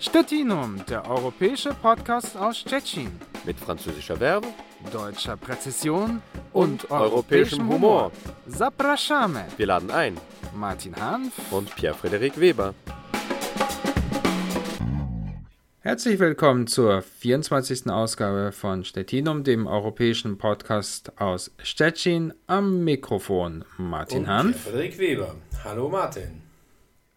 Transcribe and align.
Stettinum, 0.00 0.82
der 0.88 1.10
europäische 1.10 1.74
Podcast 1.74 2.34
aus 2.34 2.60
Stettin. 2.60 3.12
Mit 3.44 3.58
französischer 3.58 4.16
Verbe, 4.16 4.46
deutscher 4.90 5.36
Präzision 5.36 6.22
und, 6.54 6.84
und 6.86 6.90
europäischem 6.90 7.68
Humor. 7.68 8.10
Zapraszamy. 8.48 9.42
Wir 9.58 9.66
laden 9.66 9.90
ein. 9.90 10.16
Martin 10.56 10.96
Hanf 10.96 11.52
und 11.52 11.76
Pierre-Frederik 11.76 12.40
Weber. 12.40 12.72
Herzlich 15.80 16.18
willkommen 16.18 16.66
zur 16.66 17.02
24. 17.02 17.90
Ausgabe 17.90 18.52
von 18.52 18.84
Stettinum, 18.84 19.44
dem 19.44 19.66
europäischen 19.66 20.38
Podcast 20.38 21.12
aus 21.20 21.50
Stettin. 21.62 22.32
Am 22.46 22.84
Mikrofon 22.84 23.66
Martin 23.76 24.20
und 24.20 24.28
Hanf. 24.28 24.62
Frederik 24.62 24.98
Weber. 24.98 25.34
Hallo 25.62 25.90
Martin. 25.90 26.40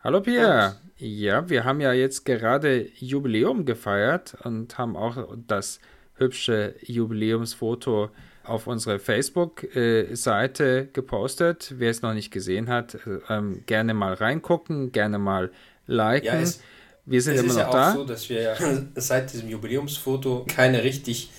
Hallo 0.03 0.19
Pierre. 0.19 0.75
Ja, 1.05 1.49
wir 1.49 1.65
haben 1.65 1.81
ja 1.81 1.91
jetzt 1.91 2.23
gerade 2.23 2.87
Jubiläum 2.95 3.65
gefeiert 3.65 4.37
und 4.45 4.77
haben 4.77 4.95
auch 4.95 5.17
das 5.47 5.81
hübsche 6.15 6.75
Jubiläumsfoto 6.81 8.09
auf 8.45 8.67
unsere 8.67 8.99
Facebook-Seite 8.99 10.87
gepostet. 10.93 11.73
Wer 11.77 11.91
es 11.91 12.03
noch 12.03 12.13
nicht 12.13 12.31
gesehen 12.31 12.69
hat, 12.69 12.99
ähm, 13.27 13.63
gerne 13.65 13.93
mal 13.93 14.13
reingucken, 14.13 14.93
gerne 14.93 15.17
mal 15.19 15.51
liken. 15.87 16.25
Ja, 16.25 16.39
es, 16.39 16.61
wir 17.05 17.21
sind 17.21 17.35
immer 17.35 17.53
noch 17.53 17.69
da. 17.71 17.89
Es 17.89 17.89
ist 17.89 17.89
ja 17.89 17.91
auch 17.91 17.95
so, 17.95 18.05
dass 18.05 18.29
wir 18.29 18.41
ja 18.41 18.55
seit 18.95 19.33
diesem 19.33 19.49
Jubiläumsfoto 19.49 20.45
keine 20.47 20.85
richtig 20.85 21.31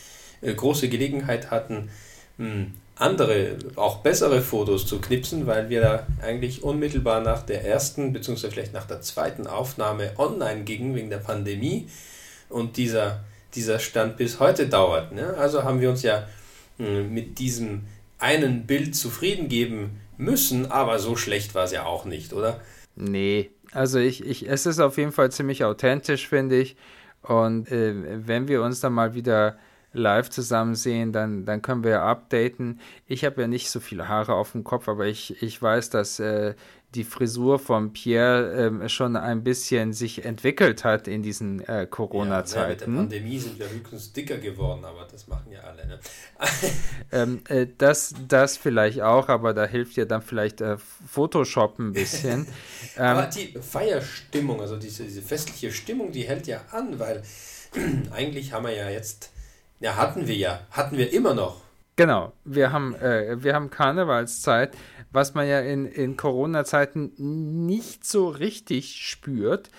äh, 0.43 0.53
große 0.53 0.91
Gelegenheit 0.91 1.51
hatten, 1.51 1.89
mh, 2.37 2.67
andere, 2.97 3.57
auch 3.77 3.99
bessere 3.99 4.41
Fotos 4.41 4.87
zu 4.87 5.01
knipsen, 5.01 5.47
weil 5.47 5.69
wir 5.69 5.81
da 5.81 6.07
eigentlich 6.23 6.63
unmittelbar 6.63 7.21
nach 7.21 7.43
der 7.43 7.65
ersten, 7.65 8.13
beziehungsweise 8.13 8.53
vielleicht 8.53 8.73
nach 8.73 8.87
der 8.87 9.01
zweiten 9.01 9.47
Aufnahme 9.47 10.13
online 10.17 10.63
gingen 10.63 10.95
wegen 10.95 11.11
der 11.11 11.19
Pandemie 11.19 11.89
und 12.49 12.77
dieser, 12.77 13.25
dieser 13.55 13.81
Stand 13.81 14.17
bis 14.17 14.39
heute 14.39 14.69
dauert. 14.69 15.13
Ne? 15.13 15.35
Also 15.37 15.65
haben 15.65 15.81
wir 15.81 15.91
uns 15.91 16.03
ja 16.03 16.27
hm, 16.79 17.13
mit 17.13 17.39
diesem 17.39 17.83
einen 18.19 18.67
Bild 18.67 18.95
zufrieden 18.95 19.49
geben 19.49 20.01
müssen, 20.17 20.71
aber 20.71 21.01
so 21.01 21.17
schlecht 21.17 21.55
war 21.55 21.65
es 21.65 21.73
ja 21.73 21.85
auch 21.85 22.05
nicht, 22.05 22.33
oder? 22.33 22.61
Nee, 22.95 23.51
also 23.73 23.99
ich, 23.99 24.25
ich, 24.25 24.49
es 24.49 24.67
ist 24.67 24.79
auf 24.79 24.99
jeden 24.99 25.11
Fall 25.11 25.33
ziemlich 25.33 25.65
authentisch, 25.65 26.29
finde 26.29 26.61
ich. 26.61 26.77
Und 27.23 27.73
äh, 27.73 27.95
wenn 28.27 28.47
wir 28.47 28.63
uns 28.63 28.81
dann 28.81 28.93
mal 28.93 29.15
wieder 29.15 29.59
live 29.95 30.29
zusammen 30.29 30.75
sehen, 30.75 31.13
dann, 31.13 31.45
dann 31.47 31.63
können 31.63 31.85
wir 31.85 31.91
ja 31.93 32.05
updaten. 32.05 32.81
Ich 33.07 33.25
habe 33.25 33.41
ja 33.41 33.49
nicht 33.49 33.71
so 33.71 33.81
viele 33.81 34.09
Haare 34.09 34.35
auf 34.35 34.53
dem 34.53 34.65
Kopf, 34.65 34.89
aber 34.89 35.07
ich, 35.07 35.43
ich 35.43 35.61
weiß, 35.61 35.91
dass 35.91 36.21
äh, 36.21 36.55
die 36.95 37.05
Frisur 37.05 37.59
von 37.59 37.93
Pierre 37.93 38.83
äh, 38.85 38.89
schon 38.89 39.17
ein 39.17 39.43
bisschen 39.43 39.93
sich 39.93 40.25
entwickelt 40.25 40.85
hat 40.85 41.09
in 41.09 41.23
diesen 41.23 41.61
äh, 41.67 41.87
Corona-Zeiten. 41.89 42.95
Ja, 42.95 43.01
mit 43.01 43.11
der 43.13 43.19
Pandemie 43.19 43.39
sind 43.39 43.59
wir 43.59 43.69
höchstens 43.69 44.13
dicker 44.13 44.39
geworden, 44.39 44.85
aber 44.85 45.07
das 45.11 45.27
machen 45.27 45.51
ja 45.51 45.61
alle. 45.61 45.87
Ne? 45.87 45.99
ähm, 47.13 47.41
äh, 47.49 47.67
das, 47.79 48.15
das 48.29 48.57
vielleicht 48.57 49.03
auch, 49.03 49.29
aber 49.29 49.55
da 49.55 49.67
hilft 49.67 49.97
ja 49.97 50.05
dann 50.05 50.23
vielleicht 50.23 50.61
äh, 50.61 50.77
Photoshop 50.79 51.79
ein 51.79 51.93
bisschen. 51.93 52.47
aber 52.97 53.25
ähm, 53.25 53.31
die 53.35 53.59
Feierstimmung, 53.59 54.61
also 54.61 54.77
diese, 54.77 55.05
diese 55.05 55.23
festliche 55.23 55.73
Stimmung, 55.73 56.13
die 56.13 56.23
hält 56.23 56.47
ja 56.47 56.61
an, 56.71 56.99
weil 56.99 57.23
eigentlich 58.13 58.53
haben 58.53 58.67
wir 58.67 58.75
ja 58.75 58.89
jetzt 58.89 59.33
ja, 59.81 59.97
hatten 59.97 60.27
wir 60.27 60.37
ja. 60.37 60.61
Hatten 60.71 60.97
wir 60.97 61.13
immer 61.13 61.35
noch. 61.35 61.61
Genau, 61.97 62.33
wir 62.45 62.73
haben, 62.73 62.97
äh, 62.97 63.43
wir 63.43 63.55
haben 63.55 63.71
Karnevalszeit, 63.71 64.77
was 65.13 65.35
man 65.35 65.47
ja 65.47 65.61
in, 65.61 65.87
in 65.87 66.17
Corona-Zeiten 66.17 67.13
nicht 67.67 68.05
so 68.05 68.29
richtig 68.29 68.97
spürt. 68.97 69.71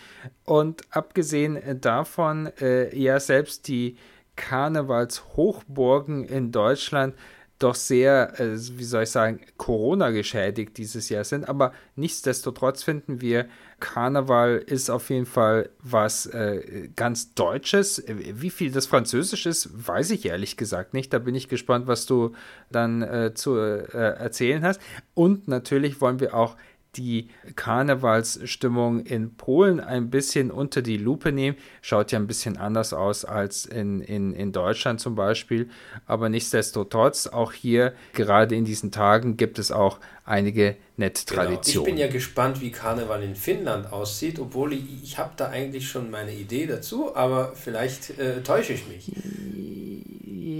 Und 0.45 0.83
abgesehen 0.91 1.59
davon, 1.81 2.47
äh, 2.61 2.97
ja, 2.97 3.19
selbst 3.19 3.67
die 3.67 3.97
Karnevalshochburgen 4.37 6.23
in 6.23 6.53
Deutschland 6.53 7.15
doch 7.59 7.75
sehr, 7.75 8.39
äh, 8.39 8.57
wie 8.77 8.83
soll 8.83 9.03
ich 9.03 9.11
sagen, 9.11 9.39
Corona 9.57 10.11
geschädigt 10.11 10.77
dieses 10.77 11.09
Jahr 11.09 11.23
sind. 11.23 11.47
Aber 11.47 11.71
nichtsdestotrotz 11.95 12.83
finden 12.83 13.21
wir, 13.21 13.47
Karneval 13.79 14.57
ist 14.65 14.89
auf 14.89 15.09
jeden 15.09 15.25
Fall 15.25 15.69
was 15.79 16.25
äh, 16.25 16.89
ganz 16.95 17.33
Deutsches. 17.33 18.03
Wie 18.07 18.49
viel 18.49 18.71
das 18.71 18.87
Französisch 18.87 19.45
ist, 19.45 19.69
weiß 19.87 20.11
ich 20.11 20.25
ehrlich 20.25 20.57
gesagt 20.57 20.93
nicht. 20.93 21.13
Da 21.13 21.19
bin 21.19 21.35
ich 21.35 21.47
gespannt, 21.47 21.87
was 21.87 22.05
du 22.05 22.33
dann 22.71 23.01
äh, 23.01 23.33
zu 23.33 23.57
äh, 23.57 23.87
erzählen 23.93 24.63
hast. 24.63 24.81
Und 25.13 25.47
natürlich 25.47 26.01
wollen 26.01 26.19
wir 26.19 26.33
auch 26.35 26.55
die 26.97 27.29
Karnevalsstimmung 27.55 28.99
in 29.01 29.35
Polen 29.35 29.79
ein 29.79 30.09
bisschen 30.09 30.51
unter 30.51 30.81
die 30.81 30.97
Lupe 30.97 31.31
nehmen. 31.31 31.57
Schaut 31.81 32.11
ja 32.11 32.19
ein 32.19 32.27
bisschen 32.27 32.57
anders 32.57 32.93
aus 32.93 33.25
als 33.25 33.65
in, 33.65 34.01
in, 34.01 34.33
in 34.33 34.51
Deutschland 34.51 34.99
zum 34.99 35.15
Beispiel. 35.15 35.69
Aber 36.05 36.29
nichtsdestotrotz, 36.29 37.27
auch 37.27 37.53
hier, 37.53 37.93
gerade 38.13 38.55
in 38.55 38.65
diesen 38.65 38.91
Tagen, 38.91 39.37
gibt 39.37 39.59
es 39.59 39.71
auch 39.71 39.99
einige 40.25 40.75
nette 40.97 41.25
Traditionen. 41.25 41.63
Genau. 41.63 41.79
Ich 41.81 41.85
bin 41.85 41.97
ja 41.97 42.07
gespannt, 42.07 42.61
wie 42.61 42.71
Karneval 42.71 43.23
in 43.23 43.35
Finnland 43.35 43.93
aussieht, 43.93 44.39
obwohl 44.39 44.73
ich, 44.73 45.03
ich 45.03 45.17
habe 45.17 45.31
da 45.37 45.49
eigentlich 45.49 45.87
schon 45.87 46.09
meine 46.09 46.33
Idee 46.33 46.65
dazu, 46.65 47.15
aber 47.15 47.53
vielleicht 47.55 48.17
äh, 48.17 48.41
täusche 48.41 48.73
ich 48.73 48.87
mich. 48.87 49.11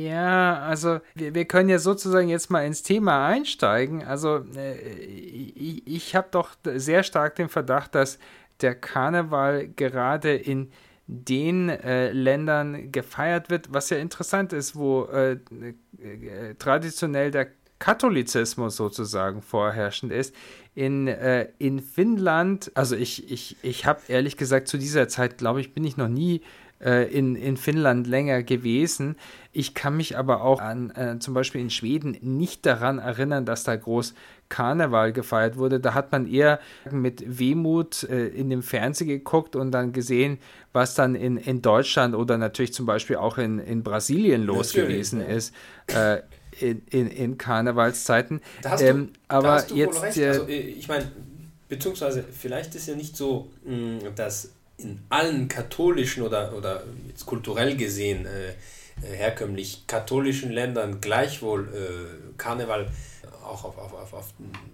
Ja, 0.05 0.59
also 0.59 0.99
wir, 1.15 1.33
wir 1.33 1.45
können 1.45 1.69
ja 1.69 1.79
sozusagen 1.79 2.29
jetzt 2.29 2.49
mal 2.49 2.65
ins 2.65 2.83
Thema 2.83 3.27
einsteigen. 3.27 4.03
Also 4.03 4.45
äh, 4.55 4.75
ich, 4.75 5.87
ich 5.87 6.15
habe 6.15 6.27
doch 6.31 6.51
sehr 6.63 7.03
stark 7.03 7.35
den 7.35 7.49
Verdacht, 7.49 7.95
dass 7.95 8.19
der 8.61 8.75
Karneval 8.75 9.67
gerade 9.67 10.35
in 10.35 10.71
den 11.07 11.69
äh, 11.69 12.11
Ländern 12.11 12.91
gefeiert 12.91 13.49
wird, 13.49 13.71
was 13.73 13.89
ja 13.89 13.97
interessant 13.97 14.53
ist, 14.53 14.75
wo 14.75 15.05
äh, 15.05 15.33
äh, 15.33 16.55
traditionell 16.57 17.29
der 17.29 17.47
Katholizismus 17.79 18.75
sozusagen 18.75 19.41
vorherrschend 19.41 20.11
ist. 20.11 20.35
In, 20.75 21.07
äh, 21.07 21.47
in 21.57 21.79
Finnland, 21.79 22.71
also 22.73 22.95
ich, 22.95 23.31
ich, 23.31 23.57
ich 23.61 23.85
habe 23.85 24.01
ehrlich 24.07 24.37
gesagt 24.37 24.67
zu 24.67 24.77
dieser 24.77 25.07
Zeit, 25.07 25.37
glaube 25.37 25.61
ich, 25.61 25.73
bin 25.73 25.83
ich 25.83 25.97
noch 25.97 26.09
nie 26.09 26.41
äh, 26.81 27.09
in, 27.11 27.35
in 27.35 27.57
Finnland 27.57 28.07
länger 28.07 28.43
gewesen. 28.43 29.15
Ich 29.53 29.73
kann 29.73 29.95
mich 29.95 30.17
aber 30.17 30.41
auch 30.41 30.59
an 30.59 30.91
äh, 30.91 31.19
zum 31.19 31.33
Beispiel 31.33 31.61
in 31.61 31.69
Schweden 31.69 32.17
nicht 32.21 32.65
daran 32.65 32.99
erinnern, 32.99 33.45
dass 33.45 33.63
da 33.63 33.75
groß 33.75 34.13
Karneval 34.49 35.13
gefeiert 35.13 35.57
wurde. 35.57 35.79
Da 35.79 35.93
hat 35.93 36.11
man 36.11 36.27
eher 36.27 36.59
mit 36.91 37.39
Wehmut 37.39 38.03
äh, 38.03 38.27
in 38.27 38.49
dem 38.49 38.61
Fernsehen 38.61 39.07
geguckt 39.07 39.55
und 39.55 39.71
dann 39.71 39.93
gesehen, 39.93 40.37
was 40.73 40.95
dann 40.95 41.15
in, 41.15 41.37
in 41.37 41.61
Deutschland 41.61 42.13
oder 42.13 42.37
natürlich 42.37 42.73
zum 42.73 42.85
Beispiel 42.85 43.15
auch 43.15 43.37
in, 43.37 43.59
in 43.59 43.81
Brasilien 43.81 44.43
los 44.43 44.73
natürlich, 44.73 44.89
gewesen 44.89 45.21
ja. 45.21 45.27
ist. 45.27 45.55
Äh, 45.87 46.21
in, 46.59 46.81
in, 46.89 47.07
in 47.07 47.37
Karnevalszeiten. 47.37 48.41
Da 48.61 48.79
ähm, 48.79 49.13
du, 49.13 49.19
aber 49.27 49.65
da 49.67 49.75
jetzt, 49.75 50.01
recht. 50.01 50.19
Also, 50.19 50.47
äh, 50.47 50.57
ich 50.57 50.87
meine, 50.87 51.11
beziehungsweise 51.69 52.23
vielleicht 52.23 52.75
ist 52.75 52.87
ja 52.87 52.95
nicht 52.95 53.15
so, 53.15 53.49
mm, 53.63 53.99
dass 54.15 54.51
in 54.77 54.99
allen 55.09 55.47
katholischen 55.47 56.23
oder, 56.23 56.53
oder 56.55 56.83
jetzt 57.07 57.25
kulturell 57.25 57.77
gesehen 57.77 58.25
äh, 58.25 58.49
äh, 59.01 59.15
herkömmlich 59.15 59.85
katholischen 59.87 60.51
Ländern 60.51 61.01
gleichwohl 61.01 61.67
äh, 61.67 62.37
Karneval 62.37 62.87
auch 63.43 63.63
auf, 63.63 63.77
auf, 63.77 63.93
auf, 63.93 64.13
auf 64.13 64.33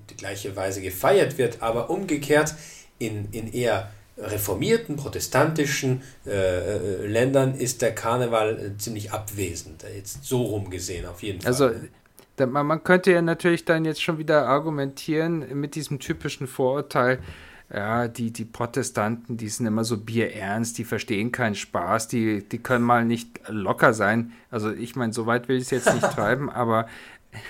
die 0.09 0.15
gleiche 0.15 0.55
Weise 0.55 0.81
gefeiert 0.81 1.37
wird, 1.37 1.61
aber 1.61 1.89
umgekehrt 1.89 2.55
in, 2.99 3.29
in 3.31 3.51
eher 3.51 3.91
reformierten, 4.17 4.97
protestantischen 4.97 6.01
äh, 6.25 6.31
äh 6.31 7.07
Ländern 7.07 7.55
ist 7.55 7.81
der 7.81 7.95
Karneval 7.95 8.59
äh, 8.59 8.77
ziemlich 8.77 9.11
abwesend, 9.11 9.83
jetzt 9.95 10.23
so 10.23 10.44
rum 10.44 10.69
gesehen 10.69 11.05
auf 11.05 11.23
jeden 11.23 11.41
Fall. 11.41 11.51
Also 11.51 11.72
man 12.45 12.83
könnte 12.83 13.11
ja 13.11 13.22
natürlich 13.22 13.66
dann 13.66 13.85
jetzt 13.85 14.01
schon 14.01 14.17
wieder 14.17 14.47
argumentieren 14.47 15.59
mit 15.59 15.75
diesem 15.75 15.99
typischen 15.99 16.47
Vorurteil, 16.47 17.19
ja, 17.73 18.07
die, 18.07 18.31
die 18.31 18.45
Protestanten, 18.45 19.38
die 19.38 19.47
sind 19.47 19.66
immer 19.66 19.85
so 19.85 19.97
bierernst, 19.97 20.78
die 20.78 20.84
verstehen 20.84 21.31
keinen 21.31 21.55
Spaß, 21.55 22.09
die, 22.09 22.47
die 22.47 22.58
können 22.58 22.84
mal 22.84 23.05
nicht 23.05 23.40
locker 23.47 23.93
sein. 23.93 24.34
Also 24.49 24.72
ich 24.72 24.96
meine, 24.96 25.13
so 25.13 25.25
weit 25.25 25.47
will 25.47 25.55
ich 25.55 25.63
es 25.63 25.69
jetzt 25.69 25.93
nicht 25.93 26.09
treiben, 26.11 26.49
aber, 26.49 26.87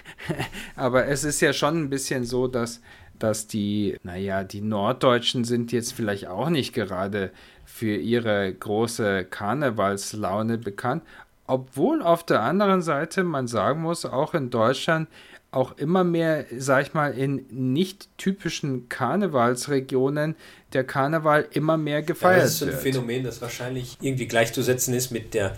aber 0.75 1.07
es 1.07 1.23
ist 1.23 1.41
ja 1.41 1.53
schon 1.53 1.83
ein 1.83 1.89
bisschen 1.89 2.23
so, 2.23 2.47
dass, 2.47 2.81
dass 3.23 3.47
die, 3.47 3.97
naja, 4.03 4.43
die 4.43 4.61
Norddeutschen 4.61 5.43
sind 5.43 5.71
jetzt 5.71 5.93
vielleicht 5.93 6.27
auch 6.27 6.49
nicht 6.49 6.73
gerade 6.73 7.31
für 7.65 7.95
ihre 7.95 8.51
große 8.53 9.25
Karnevalslaune 9.25 10.57
bekannt, 10.57 11.03
obwohl 11.47 12.01
auf 12.01 12.25
der 12.25 12.41
anderen 12.41 12.81
Seite 12.81 13.23
man 13.23 13.47
sagen 13.47 13.81
muss, 13.81 14.05
auch 14.05 14.33
in 14.33 14.49
Deutschland 14.49 15.07
auch 15.51 15.77
immer 15.77 16.03
mehr, 16.03 16.45
sag 16.57 16.87
ich 16.87 16.93
mal, 16.93 17.13
in 17.13 17.45
nicht 17.49 18.07
typischen 18.17 18.87
Karnevalsregionen 18.87 20.35
der 20.71 20.85
Karneval 20.85 21.47
immer 21.51 21.77
mehr 21.77 22.01
gefeiert 22.01 22.35
wird. 22.35 22.41
Ja, 22.41 22.45
das 22.45 22.55
ist 22.55 22.61
ein 22.61 22.67
wird. 22.69 22.81
Phänomen, 22.81 23.23
das 23.23 23.41
wahrscheinlich 23.41 23.97
irgendwie 23.99 24.27
gleichzusetzen 24.27 24.93
ist 24.93 25.11
mit 25.11 25.33
der, 25.33 25.57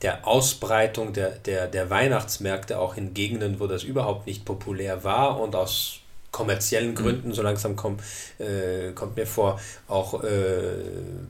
der 0.00 0.26
Ausbreitung 0.26 1.12
der, 1.12 1.30
der, 1.30 1.66
der 1.66 1.90
Weihnachtsmärkte 1.90 2.78
auch 2.78 2.96
in 2.96 3.12
Gegenden, 3.12 3.60
wo 3.60 3.66
das 3.66 3.84
überhaupt 3.84 4.26
nicht 4.26 4.46
populär 4.46 5.04
war 5.04 5.38
und 5.38 5.54
aus 5.54 6.00
kommerziellen 6.34 6.90
mhm. 6.90 6.94
Gründen 6.96 7.32
so 7.32 7.42
langsam 7.42 7.76
kommt, 7.76 8.02
äh, 8.38 8.90
kommt 8.92 9.16
mir 9.16 9.26
vor, 9.26 9.60
auch 9.86 10.24
äh, 10.24 10.28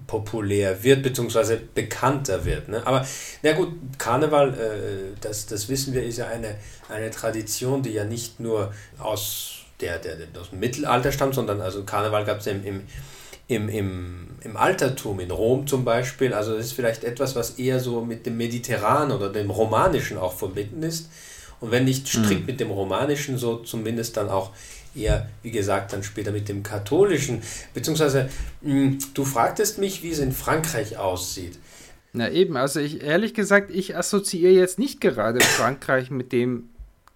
populär 0.06 0.83
wird, 0.83 1.03
beziehungsweise 1.03 1.61
bekannter 1.75 2.47
wird. 2.47 2.69
Ne? 2.71 2.85
Aber 2.87 3.06
na 3.43 3.53
gut, 3.53 3.69
Karneval, 3.99 4.55
äh, 4.55 5.17
das, 5.21 5.45
das 5.45 5.69
wissen 5.69 5.93
wir, 5.93 6.03
ist 6.03 6.17
ja 6.17 6.29
eine, 6.29 6.55
eine 6.89 7.11
Tradition, 7.11 7.83
die 7.83 7.91
ja 7.91 8.05
nicht 8.05 8.41
nur 8.41 8.73
aus, 8.99 9.56
der, 9.83 9.99
der, 9.99 10.17
der 10.17 10.41
aus 10.41 10.51
dem 10.51 10.61
Mittelalter 10.61 11.12
stammt, 11.12 11.35
sondern 11.35 11.61
also 11.61 11.85
Karneval 11.85 12.25
gab 12.25 12.41
es 12.41 12.47
im, 12.47 12.65
im, 12.65 12.83
im, 13.47 13.69
im, 13.69 14.29
im 14.41 14.57
Altertum, 14.57 15.21
in 15.21 15.31
Rom 15.31 15.67
zum 15.67 15.85
Beispiel. 15.85 16.33
Also 16.33 16.57
das 16.57 16.67
ist 16.67 16.73
vielleicht 16.73 17.05
etwas, 17.05 17.37
was 17.37 17.59
eher 17.59 17.79
so 17.79 18.00
mit 18.00 18.25
dem 18.25 18.39
Mediterranen 18.39 19.15
oder 19.15 19.29
dem 19.29 19.50
Romanischen 19.50 20.17
auch 20.17 20.33
verbunden 20.33 20.83
ist. 20.83 21.11
Und 21.61 21.73
wenn 21.73 21.85
nicht 21.85 22.09
strikt 22.09 22.41
mhm. 22.41 22.47
mit 22.47 22.61
dem 22.61 22.71
Romanischen, 22.71 23.37
so 23.37 23.59
zumindest 23.59 24.17
dann 24.17 24.31
auch 24.31 24.50
eher, 24.96 25.29
wie 25.43 25.50
gesagt, 25.50 25.93
dann 25.93 26.02
später 26.02 26.32
mit 26.32 26.49
dem 26.49 26.62
katholischen. 26.62 27.43
Beziehungsweise, 27.73 28.29
mh, 28.62 28.73
hm, 28.73 28.99
du 29.14 29.25
fragtest 29.25 29.79
mich, 29.79 30.02
wie 30.02 30.11
es 30.11 30.19
in 30.19 30.32
Frankreich 30.32 30.96
aussieht. 30.96 31.58
Na 32.12 32.31
eben, 32.31 32.56
also 32.56 32.79
ich 32.79 33.02
ehrlich 33.02 33.35
gesagt, 33.35 33.70
ich 33.73 33.96
assoziiere 33.96 34.52
jetzt 34.52 34.79
nicht 34.79 35.00
gerade 35.00 35.41
Frankreich 35.41 36.11
mit 36.11 36.32
dem 36.32 36.69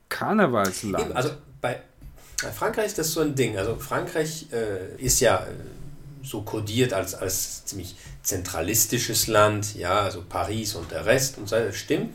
Karnevalsland. 0.08 1.04
Eben, 1.04 1.12
also 1.12 1.30
bei 1.60 1.80
Frankreich 2.36 2.86
ist 2.86 2.98
das 2.98 3.12
so 3.12 3.20
ein 3.20 3.34
Ding. 3.34 3.56
Also 3.56 3.76
Frankreich 3.76 4.46
äh, 4.52 5.00
ist 5.00 5.20
ja 5.20 5.46
so 6.22 6.42
kodiert 6.42 6.92
als, 6.92 7.14
als 7.14 7.64
ziemlich 7.64 7.96
zentralistisches 8.22 9.26
Land, 9.26 9.74
ja, 9.74 10.00
also 10.00 10.22
Paris 10.28 10.74
und 10.74 10.90
der 10.90 11.06
Rest 11.06 11.38
und 11.38 11.48
so, 11.48 11.56
das 11.56 11.76
stimmt, 11.76 12.10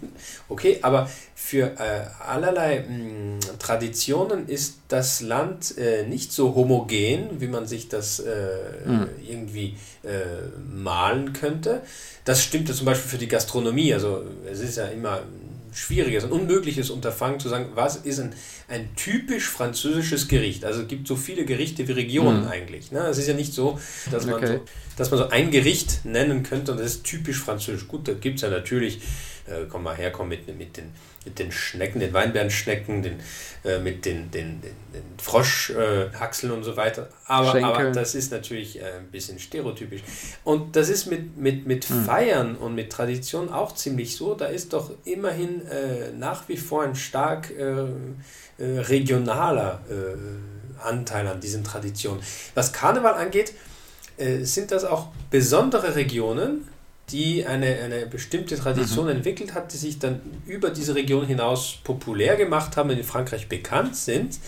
okay, 0.47 0.79
aber 0.81 1.09
für 1.35 1.77
äh, 1.79 2.05
allerlei 2.25 2.81
mh, 2.81 2.87
hm, 2.87 3.39
Traditionen 3.59 4.47
ist 4.47 4.77
das 4.87 5.21
Land 5.21 5.77
äh, 5.77 6.05
nicht 6.05 6.31
so 6.31 6.55
homogen, 6.55 7.41
wie 7.41 7.47
man 7.47 7.67
sich 7.67 7.89
das 7.89 8.19
äh, 8.19 8.85
mhm. 8.85 9.09
irgendwie 9.27 9.75
äh, 10.03 10.47
malen 10.73 11.33
könnte. 11.33 11.81
Das 12.25 12.41
stimmt 12.41 12.73
zum 12.73 12.85
Beispiel 12.85 13.09
für 13.09 13.17
die 13.17 13.27
Gastronomie, 13.27 13.93
also 13.93 14.23
es 14.49 14.59
ist 14.59 14.77
ja 14.77 14.85
immer 14.85 15.23
schwieriges, 15.73 16.23
ein 16.23 16.31
unmögliches 16.31 16.89
Unterfangen 16.89 17.39
zu 17.39 17.49
sagen, 17.49 17.69
was 17.75 17.97
ist 17.97 18.19
ein, 18.19 18.33
ein 18.67 18.95
typisch 18.95 19.49
französisches 19.49 20.27
Gericht. 20.27 20.65
Also 20.65 20.81
es 20.81 20.87
gibt 20.87 21.07
so 21.07 21.15
viele 21.15 21.45
Gerichte 21.45 21.87
wie 21.87 21.93
Regionen 21.93 22.43
mhm. 22.43 22.47
eigentlich. 22.47 22.91
Ne? 22.91 22.99
Es 23.07 23.17
ist 23.17 23.27
ja 23.27 23.33
nicht 23.33 23.53
so, 23.53 23.79
dass 24.11 24.25
man, 24.25 24.35
okay. 24.35 24.47
so, 24.47 24.61
dass 24.97 25.11
man 25.11 25.19
so 25.19 25.29
ein 25.29 25.51
Gericht 25.51 26.05
nennen 26.05 26.43
könnte 26.43 26.71
und 26.71 26.79
das 26.79 26.87
ist 26.87 27.03
typisch 27.03 27.39
französisch. 27.39 27.87
Gut, 27.87 28.07
da 28.07 28.13
gibt 28.13 28.35
es 28.35 28.41
ja 28.41 28.49
natürlich, 28.49 28.99
äh, 29.47 29.65
komm 29.69 29.83
mal 29.83 29.95
her, 29.95 30.11
komm 30.11 30.29
mit, 30.29 30.47
mit 30.57 30.77
den 30.77 30.93
mit 31.25 31.39
den 31.39 31.51
Schnecken, 31.51 31.99
den 31.99 32.13
Weinbeerenschnecken, 32.13 33.01
den, 33.01 33.19
äh, 33.63 33.79
mit 33.79 34.05
den, 34.05 34.31
den, 34.31 34.61
den, 34.61 34.75
den 34.93 35.03
Froschhaxeln 35.21 36.51
äh, 36.51 36.55
und 36.55 36.63
so 36.63 36.75
weiter. 36.75 37.09
Aber, 37.25 37.55
aber 37.63 37.91
das 37.91 38.15
ist 38.15 38.31
natürlich 38.31 38.79
äh, 38.79 38.97
ein 38.99 39.07
bisschen 39.07 39.39
stereotypisch. 39.39 40.01
Und 40.43 40.75
das 40.75 40.89
ist 40.89 41.05
mit, 41.05 41.37
mit, 41.37 41.65
mit 41.65 41.85
hm. 41.85 42.05
Feiern 42.05 42.55
und 42.55 42.75
mit 42.75 42.91
Tradition 42.91 43.49
auch 43.49 43.73
ziemlich 43.73 44.15
so. 44.15 44.35
Da 44.35 44.45
ist 44.45 44.73
doch 44.73 44.91
immerhin 45.05 45.65
äh, 45.67 46.11
nach 46.11 46.47
wie 46.49 46.57
vor 46.57 46.83
ein 46.83 46.95
stark 46.95 47.51
äh, 47.51 47.85
regionaler 48.59 49.81
Anteil 50.79 51.27
an 51.27 51.41
diesen 51.41 51.63
Traditionen. 51.63 52.21
Was 52.53 52.71
Karneval 52.71 53.15
angeht, 53.15 53.53
sind 54.43 54.71
das 54.71 54.85
auch 54.85 55.07
besondere 55.31 55.95
Regionen, 55.95 56.67
die 57.09 57.45
eine, 57.45 57.67
eine 57.67 58.05
bestimmte 58.05 58.55
Tradition 58.55 59.05
mhm. 59.05 59.17
entwickelt 59.17 59.53
hat, 59.53 59.73
die 59.73 59.77
sich 59.77 59.99
dann 59.99 60.21
über 60.45 60.69
diese 60.69 60.95
Region 60.95 61.25
hinaus 61.25 61.77
populär 61.83 62.35
gemacht 62.35 62.77
haben, 62.77 62.89
in 62.89 63.03
Frankreich 63.03 63.49
bekannt 63.49 63.95
sind. 63.95 64.39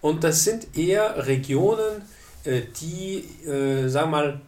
Und 0.00 0.22
das 0.22 0.44
sind 0.44 0.76
eher 0.76 1.26
Regionen, 1.26 2.02
äh, 2.44 2.62
die, 2.80 3.24
äh, 3.48 3.88
sagen 3.88 4.10
wir 4.10 4.16
mal, 4.16 4.40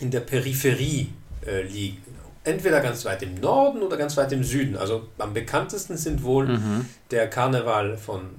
in 0.00 0.10
der 0.10 0.20
Peripherie 0.20 1.08
äh, 1.46 1.62
liegen. 1.62 2.02
Entweder 2.44 2.80
ganz 2.80 3.04
weit 3.04 3.22
im 3.22 3.34
Norden 3.34 3.82
oder 3.82 3.96
ganz 3.96 4.16
weit 4.16 4.32
im 4.32 4.42
Süden. 4.42 4.76
Also 4.76 5.08
am 5.18 5.32
bekanntesten 5.32 5.96
sind 5.96 6.22
wohl 6.22 6.48
mhm. 6.48 6.86
der 7.10 7.28
Karneval 7.28 7.96
von 7.96 8.30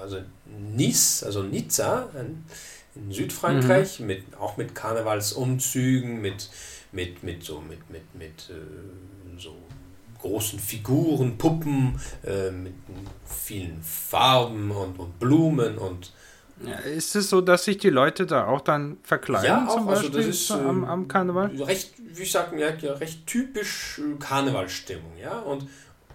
also 0.00 0.18
Nice, 0.76 1.22
also 1.24 1.42
Nizza 1.42 2.08
in 2.14 3.12
Südfrankreich, 3.12 4.00
mhm. 4.00 4.06
mit, 4.06 4.22
auch 4.38 4.56
mit 4.56 4.74
Karnevalsumzügen, 4.74 6.20
mit 6.20 6.48
mit, 6.92 7.22
mit 7.22 7.42
so 7.42 7.60
mit, 7.60 7.88
mit, 7.90 8.14
mit 8.14 8.50
äh, 8.50 9.38
so 9.38 9.56
großen 10.20 10.58
Figuren, 10.58 11.38
Puppen, 11.38 11.98
äh, 12.24 12.50
mit 12.50 12.74
vielen 13.24 13.82
Farben 13.82 14.70
und, 14.70 14.98
und 14.98 15.18
Blumen 15.18 15.78
und 15.78 16.12
ja, 16.62 16.74
ist 16.74 17.16
es 17.16 17.30
so, 17.30 17.40
dass 17.40 17.64
sich 17.64 17.78
die 17.78 17.88
Leute 17.88 18.26
da 18.26 18.46
auch 18.46 18.60
dann 18.60 18.98
verkleiden 19.02 19.46
ja, 19.46 19.66
auch, 19.66 19.76
zum 19.76 19.86
Beispiel 19.86 20.08
also 20.08 20.18
das 20.18 20.26
ist, 20.26 20.50
am, 20.50 20.84
am 20.84 21.08
Karneval? 21.08 21.50
Recht, 21.62 21.94
wie 21.96 22.22
ich 22.22 22.32
sage, 22.32 22.60
ja, 22.60 22.92
recht 22.92 23.26
typisch 23.26 24.00
Karnevalstimmung, 24.18 25.16
ja. 25.18 25.38
Und, 25.38 25.66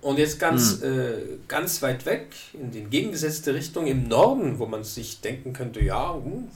und 0.02 0.20
jetzt 0.20 0.40
ganz, 0.40 0.82
hm. 0.82 1.00
äh, 1.00 1.14
ganz 1.48 1.82
weit 1.82 2.06
weg, 2.06 2.28
in 2.54 2.72
die 2.72 2.80
entgegengesetzte 2.80 3.54
Richtung 3.54 3.88
im 3.88 4.08
Norden, 4.08 4.60
wo 4.60 4.66
man 4.66 4.84
sich 4.84 5.22
denken 5.22 5.54
könnte, 5.54 5.84
ja, 5.84 6.14
hm, 6.14 6.48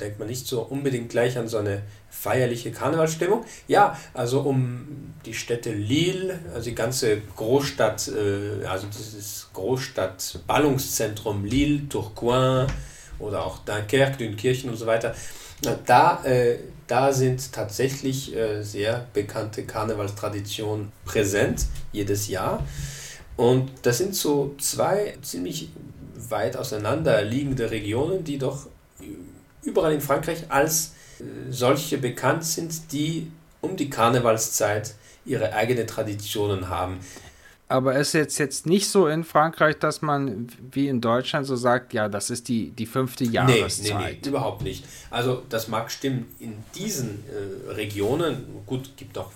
denkt 0.00 0.18
man 0.18 0.28
nicht 0.28 0.46
so 0.46 0.62
unbedingt 0.62 1.08
gleich 1.08 1.36
an 1.36 1.48
so 1.48 1.58
eine 1.58 1.82
feierliche 2.10 2.70
Karnevalstimmung. 2.70 3.44
Ja, 3.66 3.98
also 4.14 4.40
um 4.40 5.14
die 5.26 5.34
Städte 5.34 5.72
Lille, 5.72 6.38
also 6.54 6.70
die 6.70 6.74
ganze 6.74 7.20
Großstadt, 7.36 8.08
äh, 8.08 8.64
also 8.66 8.86
dieses 8.86 9.48
Großstadt-Ballungszentrum 9.52 11.44
Lille, 11.44 11.88
Tourcoing 11.88 12.68
oder 13.18 13.44
auch 13.44 13.58
Dunkerque, 13.58 14.18
Dünkirchen 14.18 14.70
und 14.70 14.76
so 14.76 14.86
weiter, 14.86 15.14
da, 15.86 16.22
äh, 16.24 16.58
da 16.86 17.12
sind 17.12 17.52
tatsächlich 17.52 18.34
äh, 18.34 18.62
sehr 18.62 19.06
bekannte 19.12 19.64
Karnevalstraditionen 19.64 20.92
präsent, 21.04 21.66
jedes 21.92 22.28
Jahr. 22.28 22.66
Und 23.36 23.70
das 23.82 23.98
sind 23.98 24.14
so 24.14 24.54
zwei 24.58 25.16
ziemlich 25.22 25.70
weit 26.14 26.56
auseinander 26.56 27.22
liegende 27.22 27.70
Regionen, 27.70 28.24
die 28.24 28.38
doch 28.38 28.66
überall 29.62 29.92
in 29.92 30.00
Frankreich 30.00 30.44
als 30.48 30.92
äh, 31.18 31.24
solche 31.50 31.98
bekannt 31.98 32.44
sind, 32.44 32.92
die 32.92 33.30
um 33.60 33.76
die 33.76 33.90
Karnevalszeit 33.90 34.94
ihre 35.24 35.52
eigenen 35.54 35.86
Traditionen 35.86 36.68
haben. 36.68 37.00
Aber 37.66 37.96
es 37.96 38.08
ist 38.08 38.14
jetzt, 38.14 38.38
jetzt 38.38 38.66
nicht 38.66 38.88
so 38.88 39.06
in 39.06 39.24
Frankreich, 39.24 39.78
dass 39.78 40.02
man 40.02 40.48
wie 40.70 40.88
in 40.88 41.00
Deutschland 41.00 41.46
so 41.46 41.56
sagt, 41.56 41.94
ja, 41.94 42.08
das 42.08 42.28
ist 42.28 42.48
die, 42.48 42.70
die 42.70 42.84
fünfte 42.84 43.24
Jahreszeit. 43.24 43.84
Nee, 43.84 43.94
nee, 43.94 44.18
nee, 44.22 44.28
überhaupt 44.28 44.62
nicht. 44.62 44.84
Also 45.10 45.42
das 45.48 45.68
mag 45.68 45.90
stimmen 45.90 46.26
in 46.38 46.62
diesen 46.74 47.24
äh, 47.26 47.72
Regionen. 47.72 48.44
Gut, 48.66 48.96
gibt 48.96 49.16
auch 49.16 49.30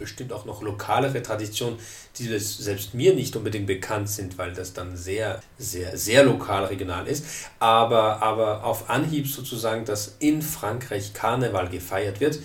bestimmt 0.00 0.32
auch 0.32 0.46
noch 0.46 0.62
lokalere 0.62 1.22
Traditionen, 1.22 1.78
die 2.16 2.38
selbst 2.38 2.94
mir 2.94 3.14
nicht 3.14 3.36
unbedingt 3.36 3.66
bekannt 3.66 4.08
sind, 4.08 4.38
weil 4.38 4.52
das 4.52 4.72
dann 4.72 4.96
sehr, 4.96 5.40
sehr, 5.58 5.96
sehr 5.98 6.24
lokal 6.24 6.64
regional 6.64 7.06
ist. 7.06 7.26
Aber, 7.58 8.22
aber 8.22 8.64
auf 8.64 8.88
Anhieb 8.88 9.28
sozusagen, 9.28 9.84
dass 9.84 10.16
in 10.18 10.40
Frankreich 10.40 11.12
Karneval 11.12 11.68
gefeiert 11.68 12.20
wird, 12.20 12.38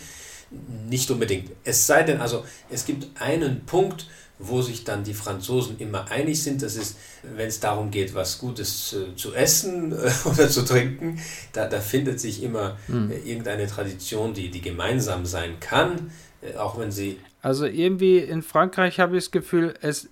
nicht 0.89 1.09
unbedingt. 1.09 1.49
Es 1.63 1.87
sei 1.87 2.03
denn, 2.03 2.19
also 2.21 2.45
es 2.69 2.85
gibt 2.85 3.07
einen 3.19 3.65
Punkt, 3.65 4.07
wo 4.39 4.61
sich 4.61 4.83
dann 4.83 5.03
die 5.03 5.13
Franzosen 5.13 5.77
immer 5.79 6.11
einig 6.11 6.41
sind, 6.41 6.61
das 6.61 6.75
ist, 6.75 6.97
wenn 7.23 7.47
es 7.47 7.59
darum 7.59 7.91
geht, 7.91 8.13
was 8.13 8.39
Gutes 8.39 8.93
äh, 8.93 9.15
zu 9.15 9.33
essen 9.33 9.91
äh, 9.91 10.11
oder 10.25 10.49
zu 10.49 10.63
trinken, 10.63 11.19
da, 11.53 11.67
da 11.67 11.79
findet 11.79 12.19
sich 12.19 12.43
immer 12.43 12.77
mhm. 12.87 13.11
irgendeine 13.25 13.67
Tradition, 13.67 14.33
die, 14.33 14.49
die 14.49 14.61
gemeinsam 14.61 15.25
sein 15.25 15.59
kann, 15.59 16.11
auch 16.57 16.77
wenn 16.77 16.91
sie... 16.91 17.19
Also 17.41 17.65
irgendwie 17.65 18.19
in 18.19 18.41
Frankreich 18.41 18.99
habe 18.99 19.17
ich 19.17 19.25
das 19.25 19.31
Gefühl, 19.31 19.73
es, 19.81 20.09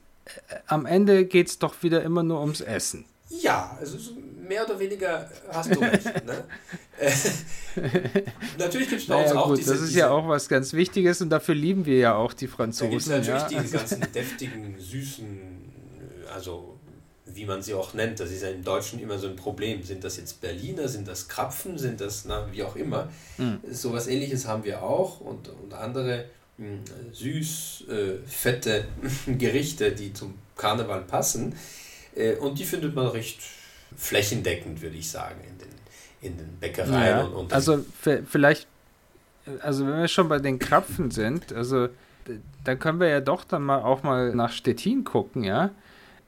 am 0.67 0.85
Ende 0.85 1.25
geht 1.25 1.47
es 1.47 1.59
doch 1.59 1.83
wieder 1.83 2.03
immer 2.03 2.23
nur 2.23 2.39
ums 2.41 2.61
Essen. 2.61 3.05
Ja, 3.29 3.77
also 3.79 3.97
mehr 4.47 4.65
oder 4.65 4.79
weniger 4.79 5.29
hast 5.49 5.73
du 5.73 5.79
recht. 5.79 6.05
ne? 6.25 6.43
natürlich 8.57 8.89
gibt 8.89 9.01
es 9.01 9.07
bei 9.07 9.15
naja, 9.15 9.31
uns 9.31 9.37
auch 9.37 9.47
gut, 9.47 9.57
diese. 9.59 9.71
Das 9.71 9.81
ist 9.81 9.89
diese, 9.89 9.99
ja 9.99 10.09
auch 10.11 10.27
was 10.27 10.47
ganz 10.47 10.73
Wichtiges 10.73 11.21
und 11.21 11.29
dafür 11.29 11.55
lieben 11.55 11.85
wir 11.85 11.97
ja 11.97 12.15
auch 12.15 12.33
die 12.33 12.47
Franzosen. 12.47 12.89
Da 12.89 13.17
gibt 13.17 13.27
natürlich 13.27 13.51
ja. 13.51 13.61
diese 13.61 13.77
ganzen 13.77 14.11
deftigen, 14.13 14.75
süßen, 14.79 15.39
also 16.33 16.73
wie 17.25 17.45
man 17.45 17.61
sie 17.61 17.73
auch 17.73 17.93
nennt, 17.93 18.19
das 18.19 18.31
ist 18.31 18.43
ja 18.43 18.49
im 18.49 18.63
Deutschen 18.63 18.99
immer 18.99 19.17
so 19.17 19.27
ein 19.27 19.35
Problem. 19.35 19.83
Sind 19.83 20.03
das 20.03 20.17
jetzt 20.17 20.41
Berliner, 20.41 20.87
sind 20.87 21.07
das 21.07 21.27
Krapfen, 21.27 21.77
sind 21.77 22.01
das, 22.01 22.25
na, 22.25 22.47
wie 22.51 22.63
auch 22.63 22.75
immer. 22.75 23.09
Mhm. 23.37 23.59
So 23.71 23.93
was 23.93 24.07
ähnliches 24.07 24.47
haben 24.47 24.63
wir 24.63 24.83
auch 24.83 25.19
und, 25.19 25.49
und 25.49 25.73
andere 25.73 26.25
mh, 26.57 26.67
hm, 26.67 26.79
süß, 27.13 27.85
äh, 27.89 28.27
fette 28.27 28.85
Gerichte, 29.25 29.91
die 29.91 30.13
zum 30.13 30.35
Karneval 30.55 31.01
passen. 31.01 31.55
Äh, 32.15 32.35
und 32.35 32.59
die 32.59 32.65
findet 32.65 32.93
man 32.95 33.07
recht 33.07 33.39
flächendeckend, 33.95 34.81
würde 34.81 34.95
ich 34.95 35.09
sagen, 35.09 35.41
in 35.41 35.57
den, 35.57 35.69
in 36.21 36.37
den 36.37 36.57
Bäckereien. 36.59 37.17
Ja, 37.17 37.23
und, 37.23 37.33
und 37.33 37.53
also 37.53 37.85
vielleicht, 37.97 38.67
also 39.61 39.85
wenn 39.87 39.99
wir 39.99 40.07
schon 40.07 40.29
bei 40.29 40.39
den 40.39 40.59
Krapfen 40.59 41.11
sind, 41.11 41.53
also 41.53 41.89
dann 42.63 42.79
können 42.79 42.99
wir 42.99 43.09
ja 43.09 43.19
doch 43.19 43.43
dann 43.43 43.63
mal 43.63 43.81
auch 43.81 44.03
mal 44.03 44.33
nach 44.33 44.51
Stettin 44.51 45.03
gucken, 45.03 45.43
ja. 45.43 45.71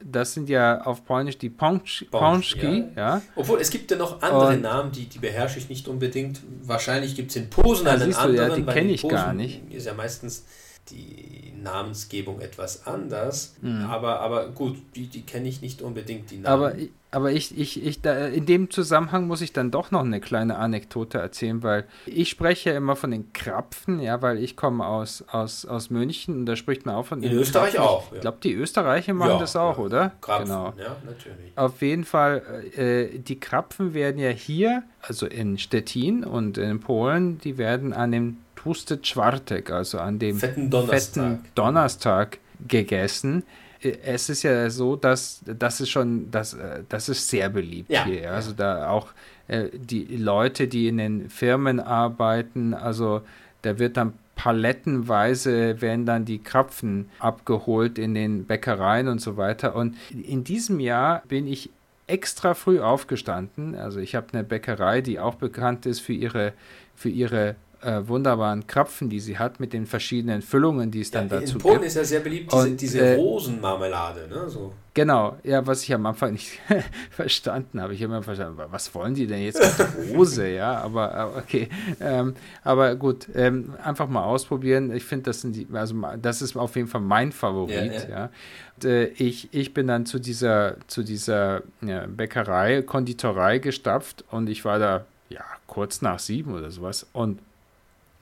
das 0.00 0.34
sind 0.34 0.48
ja 0.48 0.82
auf 0.82 1.04
Polnisch 1.04 1.38
die. 1.38 1.50
Pączki 1.50 2.84
ja. 2.94 3.16
ja. 3.16 3.22
Obwohl, 3.34 3.60
es 3.60 3.70
gibt 3.70 3.90
ja 3.90 3.96
noch 3.96 4.20
andere 4.22 4.54
und, 4.54 4.62
Namen, 4.62 4.92
die, 4.92 5.06
die 5.06 5.18
beherrsche 5.18 5.58
ich 5.58 5.68
nicht 5.68 5.88
unbedingt. 5.88 6.40
Wahrscheinlich 6.62 7.14
gibt 7.14 7.30
es 7.30 7.36
in 7.36 7.50
Posen 7.50 7.86
einen 7.86 8.14
anderen. 8.14 8.36
Du, 8.36 8.42
ja, 8.42 8.54
die 8.54 8.62
kenne 8.64 8.92
ich 8.92 9.02
Posen 9.02 9.16
gar 9.16 9.32
nicht. 9.32 9.62
Ist 9.72 9.86
ja 9.86 9.94
meistens 9.94 10.44
die 10.90 11.52
Namensgebung 11.62 12.40
etwas 12.40 12.86
anders. 12.86 13.56
Mhm. 13.60 13.84
Aber, 13.84 14.20
aber 14.20 14.48
gut, 14.48 14.76
die, 14.94 15.06
die 15.06 15.22
kenne 15.22 15.48
ich 15.48 15.60
nicht 15.60 15.82
unbedingt, 15.82 16.30
die 16.30 16.38
Namen. 16.38 16.46
Aber, 16.46 16.74
aber 17.10 17.32
ich, 17.32 17.58
ich, 17.58 17.84
ich, 17.84 18.02
da, 18.02 18.26
in 18.26 18.46
dem 18.46 18.70
Zusammenhang 18.70 19.26
muss 19.26 19.40
ich 19.40 19.52
dann 19.52 19.70
doch 19.70 19.90
noch 19.90 20.04
eine 20.04 20.20
kleine 20.20 20.56
Anekdote 20.56 21.18
erzählen, 21.18 21.62
weil 21.62 21.84
ich 22.04 22.28
spreche 22.28 22.70
ja 22.70 22.76
immer 22.76 22.94
von 22.94 23.10
den 23.10 23.32
Krapfen, 23.32 24.00
ja, 24.00 24.22
weil 24.22 24.38
ich 24.38 24.56
komme 24.56 24.86
aus, 24.86 25.24
aus, 25.28 25.64
aus 25.64 25.90
München 25.90 26.34
und 26.36 26.46
da 26.46 26.56
spricht 26.56 26.86
man 26.86 26.94
auch 26.94 27.06
von 27.06 27.22
In 27.22 27.32
Österreich 27.32 27.74
Krapfen. 27.74 27.88
auch. 27.88 28.12
Ich 28.12 28.20
glaube, 28.20 28.38
die 28.42 28.52
Österreicher 28.52 29.14
machen 29.14 29.32
ja, 29.32 29.38
das 29.38 29.56
auch, 29.56 29.78
ja. 29.78 29.84
oder? 29.84 30.12
Krapfen, 30.20 30.46
genau. 30.46 30.74
ja, 30.78 30.96
natürlich. 31.04 31.56
Auf 31.56 31.82
jeden 31.82 32.04
Fall, 32.04 32.42
äh, 32.76 33.18
die 33.18 33.40
Krapfen 33.40 33.94
werden 33.94 34.18
ja 34.18 34.30
hier, 34.30 34.82
also 35.00 35.26
in 35.26 35.58
Stettin 35.58 36.22
und 36.22 36.58
in 36.58 36.80
Polen, 36.80 37.38
die 37.38 37.58
werden 37.58 37.92
an 37.92 38.12
dem 38.12 38.36
Tłusty 38.66 38.98
Czwartek, 38.98 39.70
also 39.70 40.00
an 40.00 40.18
dem 40.18 40.38
fetten 40.38 40.70
Donnerstag, 40.70 41.22
fetten 41.22 41.44
Donnerstag 41.54 42.38
gegessen. 42.68 43.44
Es 43.80 44.28
ist 44.28 44.42
ja 44.42 44.68
so, 44.70 44.96
dass 44.96 45.40
das 45.44 45.80
ist 45.80 45.90
schon, 45.90 46.30
das, 46.32 46.54
äh, 46.54 46.82
das 46.88 47.08
ist 47.08 47.28
sehr 47.28 47.48
beliebt 47.48 47.90
ja, 47.90 48.04
hier. 48.04 48.32
Also 48.32 48.52
da 48.52 48.88
auch 48.88 49.08
äh, 49.46 49.68
die 49.72 50.16
Leute, 50.16 50.66
die 50.66 50.88
in 50.88 50.98
den 50.98 51.30
Firmen 51.30 51.78
arbeiten, 51.78 52.74
also 52.74 53.20
da 53.62 53.78
wird 53.78 53.96
dann 53.96 54.14
palettenweise 54.34 55.80
werden 55.80 56.04
dann 56.04 56.24
die 56.24 56.40
Krapfen 56.42 57.08
abgeholt 57.20 57.98
in 57.98 58.14
den 58.14 58.46
Bäckereien 58.46 59.06
und 59.06 59.20
so 59.20 59.36
weiter. 59.36 59.76
Und 59.76 59.96
in 60.10 60.42
diesem 60.42 60.80
Jahr 60.80 61.22
bin 61.28 61.46
ich 61.46 61.70
extra 62.08 62.54
früh 62.54 62.80
aufgestanden. 62.80 63.76
Also 63.76 64.00
ich 64.00 64.16
habe 64.16 64.26
eine 64.32 64.42
Bäckerei, 64.42 65.00
die 65.00 65.20
auch 65.20 65.36
bekannt 65.36 65.86
ist 65.86 66.00
für 66.00 66.12
ihre, 66.12 66.52
für 66.94 67.08
ihre 67.08 67.54
äh, 67.82 68.06
wunderbaren 68.06 68.66
Krapfen, 68.66 69.10
die 69.10 69.20
sie 69.20 69.38
hat, 69.38 69.60
mit 69.60 69.72
den 69.72 69.86
verschiedenen 69.86 70.42
Füllungen, 70.42 70.90
die 70.90 71.00
es 71.00 71.10
dann 71.10 71.28
ja, 71.28 71.40
dazu 71.40 71.54
gibt. 71.54 71.64
In 71.64 71.70
Polen 71.70 71.82
ist 71.82 71.96
ja 71.96 72.04
sehr 72.04 72.20
beliebt 72.20 72.52
diese, 72.52 72.68
Und, 72.68 72.80
diese 72.80 73.00
äh, 73.00 73.14
Rosenmarmelade. 73.14 74.28
Ne? 74.28 74.48
So. 74.48 74.72
Genau, 74.94 75.36
ja, 75.44 75.66
was 75.66 75.82
ich 75.82 75.92
am 75.92 76.06
Anfang 76.06 76.32
nicht 76.32 76.58
verstanden 77.10 77.82
habe. 77.82 77.92
Ich 77.92 78.02
habe 78.02 78.14
immer 78.14 78.22
verstanden, 78.22 78.58
was 78.70 78.94
wollen 78.94 79.14
die 79.14 79.26
denn 79.26 79.42
jetzt 79.42 79.60
mit 79.60 80.16
Rose, 80.16 80.48
ja, 80.54 80.78
aber 80.78 81.34
okay. 81.36 81.68
Ähm, 82.00 82.34
aber 82.64 82.96
gut, 82.96 83.28
ähm, 83.34 83.74
einfach 83.82 84.08
mal 84.08 84.24
ausprobieren. 84.24 84.90
Ich 84.94 85.04
finde, 85.04 85.24
das 85.24 85.42
sind 85.42 85.54
die, 85.54 85.66
also 85.70 85.94
das 86.22 86.40
ist 86.40 86.56
auf 86.56 86.76
jeden 86.76 86.88
Fall 86.88 87.02
mein 87.02 87.30
Favorit, 87.30 88.08
ja. 88.08 88.08
ja. 88.08 88.30
Und, 88.76 88.84
äh, 88.86 89.08
ich, 89.08 89.48
ich 89.52 89.74
bin 89.74 89.86
dann 89.86 90.06
zu 90.06 90.18
dieser, 90.18 90.76
zu 90.86 91.02
dieser 91.02 91.62
ja, 91.82 92.06
Bäckerei, 92.06 92.80
Konditorei 92.80 93.58
gestapft 93.58 94.24
und 94.30 94.48
ich 94.48 94.64
war 94.64 94.78
da 94.78 95.04
ja 95.28 95.44
kurz 95.66 96.00
nach 96.00 96.18
sieben 96.18 96.54
oder 96.54 96.70
sowas 96.70 97.06
und 97.12 97.40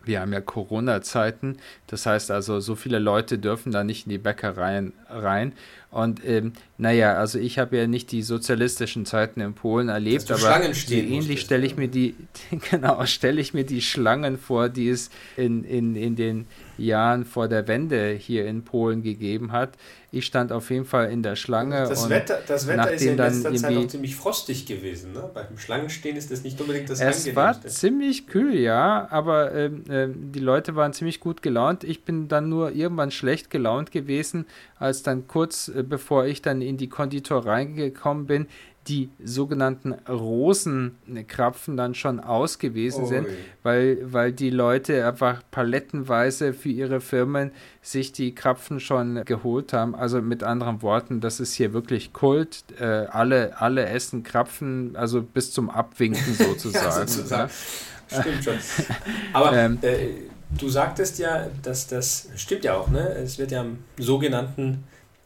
wir 0.04 0.20
haben 0.20 0.32
ja 0.32 0.40
Corona-Zeiten, 0.40 1.58
das 1.86 2.06
heißt 2.06 2.30
also, 2.30 2.60
so 2.60 2.74
viele 2.74 2.98
Leute 2.98 3.38
dürfen 3.38 3.72
da 3.72 3.84
nicht 3.84 4.06
in 4.06 4.10
die 4.10 4.18
Bäckereien 4.18 4.92
rein. 5.08 5.52
Und 5.90 6.24
ähm, 6.26 6.54
naja, 6.76 7.14
also 7.14 7.38
ich 7.38 7.58
habe 7.58 7.76
ja 7.76 7.86
nicht 7.86 8.10
die 8.10 8.22
sozialistischen 8.22 9.06
Zeiten 9.06 9.40
in 9.40 9.54
Polen 9.54 9.88
erlebt, 9.88 10.30
aber 10.30 10.60
ähnlich 10.90 11.40
stelle 11.40 11.64
ich 11.64 11.76
mir 11.76 11.88
die, 11.88 12.16
genau, 12.70 13.04
stelle 13.06 13.40
ich 13.40 13.54
mir 13.54 13.64
die 13.64 13.80
Schlangen 13.80 14.38
vor, 14.38 14.68
die 14.68 14.88
es 14.88 15.10
in, 15.36 15.62
in, 15.64 15.94
in 15.94 16.16
den 16.16 16.46
Jahren 16.78 17.24
vor 17.24 17.48
der 17.48 17.68
Wende 17.68 18.10
hier 18.12 18.46
in 18.46 18.64
Polen 18.64 19.02
gegeben 19.02 19.52
hat. 19.52 19.76
Ich 20.10 20.26
stand 20.26 20.52
auf 20.52 20.70
jeden 20.70 20.84
Fall 20.84 21.10
in 21.10 21.22
der 21.22 21.34
Schlange. 21.34 21.86
Das 21.88 22.08
Wetter, 22.08 22.38
das 22.46 22.68
Wetter 22.68 22.92
ist 22.92 23.02
ja 23.04 23.12
in 23.12 23.16
letzter 23.18 23.54
Zeit 23.54 23.76
auch 23.76 23.86
ziemlich 23.88 24.14
frostig 24.14 24.64
gewesen. 24.66 25.12
Ne? 25.12 25.28
Beim 25.34 25.58
Schlangenstehen 25.58 26.16
ist 26.16 26.30
das 26.30 26.44
nicht 26.44 26.60
unbedingt 26.60 26.88
das 26.88 27.00
Es 27.00 27.26
angenehmste. 27.26 27.36
war 27.36 27.60
ziemlich 27.62 28.26
kühl, 28.28 28.54
ja, 28.56 29.08
aber 29.10 29.52
ähm, 29.54 29.84
äh, 29.90 30.06
die 30.08 30.38
Leute 30.38 30.76
waren 30.76 30.92
ziemlich 30.92 31.18
gut 31.18 31.42
gelaunt. 31.42 31.82
Ich 31.82 32.04
bin 32.04 32.28
dann 32.28 32.48
nur 32.48 32.72
irgendwann 32.72 33.10
schlecht 33.10 33.50
gelaunt 33.50 33.90
gewesen, 33.90 34.46
als 34.78 35.02
dann 35.02 35.26
kurz 35.26 35.68
äh, 35.68 35.82
bevor 35.82 36.26
ich 36.26 36.42
dann 36.42 36.62
in 36.62 36.76
die 36.76 36.88
Konditorei 36.88 37.64
gekommen 37.64 38.26
bin, 38.26 38.46
die 38.88 39.08
sogenannten 39.22 39.92
Rosenkrapfen 39.92 41.76
dann 41.76 41.94
schon 41.94 42.20
aus 42.20 42.58
gewesen 42.58 43.06
sind, 43.06 43.26
weil, 43.62 43.98
weil 44.12 44.32
die 44.32 44.50
Leute 44.50 45.06
einfach 45.06 45.42
palettenweise 45.50 46.52
für 46.52 46.68
ihre 46.68 47.00
Firmen 47.00 47.52
sich 47.80 48.12
die 48.12 48.34
Krapfen 48.34 48.80
schon 48.80 49.24
geholt 49.24 49.72
haben. 49.72 49.94
Also 49.94 50.20
mit 50.20 50.42
anderen 50.42 50.82
Worten, 50.82 51.20
das 51.20 51.40
ist 51.40 51.54
hier 51.54 51.72
wirklich 51.72 52.12
Kult. 52.12 52.64
Äh, 52.78 52.84
alle, 52.84 53.60
alle 53.60 53.86
essen 53.86 54.22
Krapfen, 54.22 54.96
also 54.96 55.22
bis 55.22 55.52
zum 55.52 55.70
Abwinken 55.70 56.34
sozusagen. 56.38 56.84
ja, 56.84 57.06
sozusagen. 57.06 57.50
Stimmt 58.08 58.44
schon. 58.44 58.54
Aber 59.32 59.56
ähm, 59.56 59.78
äh, 59.80 60.08
du 60.58 60.68
sagtest 60.68 61.18
ja, 61.18 61.46
dass 61.62 61.86
das 61.86 62.28
stimmt 62.36 62.64
ja 62.64 62.74
auch, 62.74 62.88
ne? 62.88 63.00
Es 63.14 63.38
wird 63.38 63.50
ja 63.50 63.62
am 63.62 63.78
sogenannten 63.98 64.84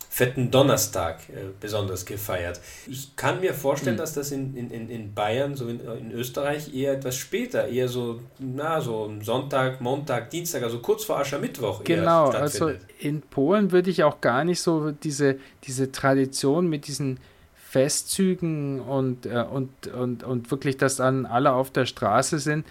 fetten 0.09 0.51
Donnerstag 0.51 1.21
äh, 1.29 1.51
besonders 1.61 2.05
gefeiert. 2.05 2.61
Ich 2.87 3.15
kann 3.15 3.41
mir 3.41 3.55
vorstellen, 3.55 3.97
mhm. 3.97 4.01
dass 4.01 4.15
das 4.15 4.33
in, 4.33 4.57
in, 4.57 4.89
in 4.89 5.15
Bayern, 5.15 5.55
so 5.55 5.69
in, 5.69 5.81
in 5.81 6.13
Österreich, 6.13 6.75
eher 6.75 6.95
etwas 6.95 7.17
später, 7.17 7.69
eher 7.69 7.89
so, 7.89 8.21
na, 8.39 8.81
so 8.81 9.13
Sonntag, 9.21 9.81
Montag, 9.81 10.31
Dienstag, 10.31 10.63
also 10.63 10.81
kurz 10.81 11.05
vor 11.05 11.19
Aschermittwoch. 11.19 11.85
Genau, 11.85 12.31
also 12.31 12.73
in 12.99 13.23
Polen 13.23 13.71
würde 13.71 13.91
ich 13.91 14.03
auch 14.03 14.21
gar 14.21 14.45
nicht 14.45 14.61
so 14.61 14.91
diese, 14.91 15.39
diese 15.65 15.93
Tradition 15.93 16.69
mit 16.69 16.87
diesen 16.87 17.21
Festzügen 17.55 18.81
und, 18.81 19.27
äh, 19.27 19.45
und, 19.51 19.89
und, 19.89 20.25
und 20.25 20.51
wirklich, 20.51 20.79
dass 20.79 20.97
dann 20.97 21.27
alle 21.27 21.53
auf 21.53 21.71
der 21.71 21.85
Straße 21.85 22.39
sind 22.39 22.65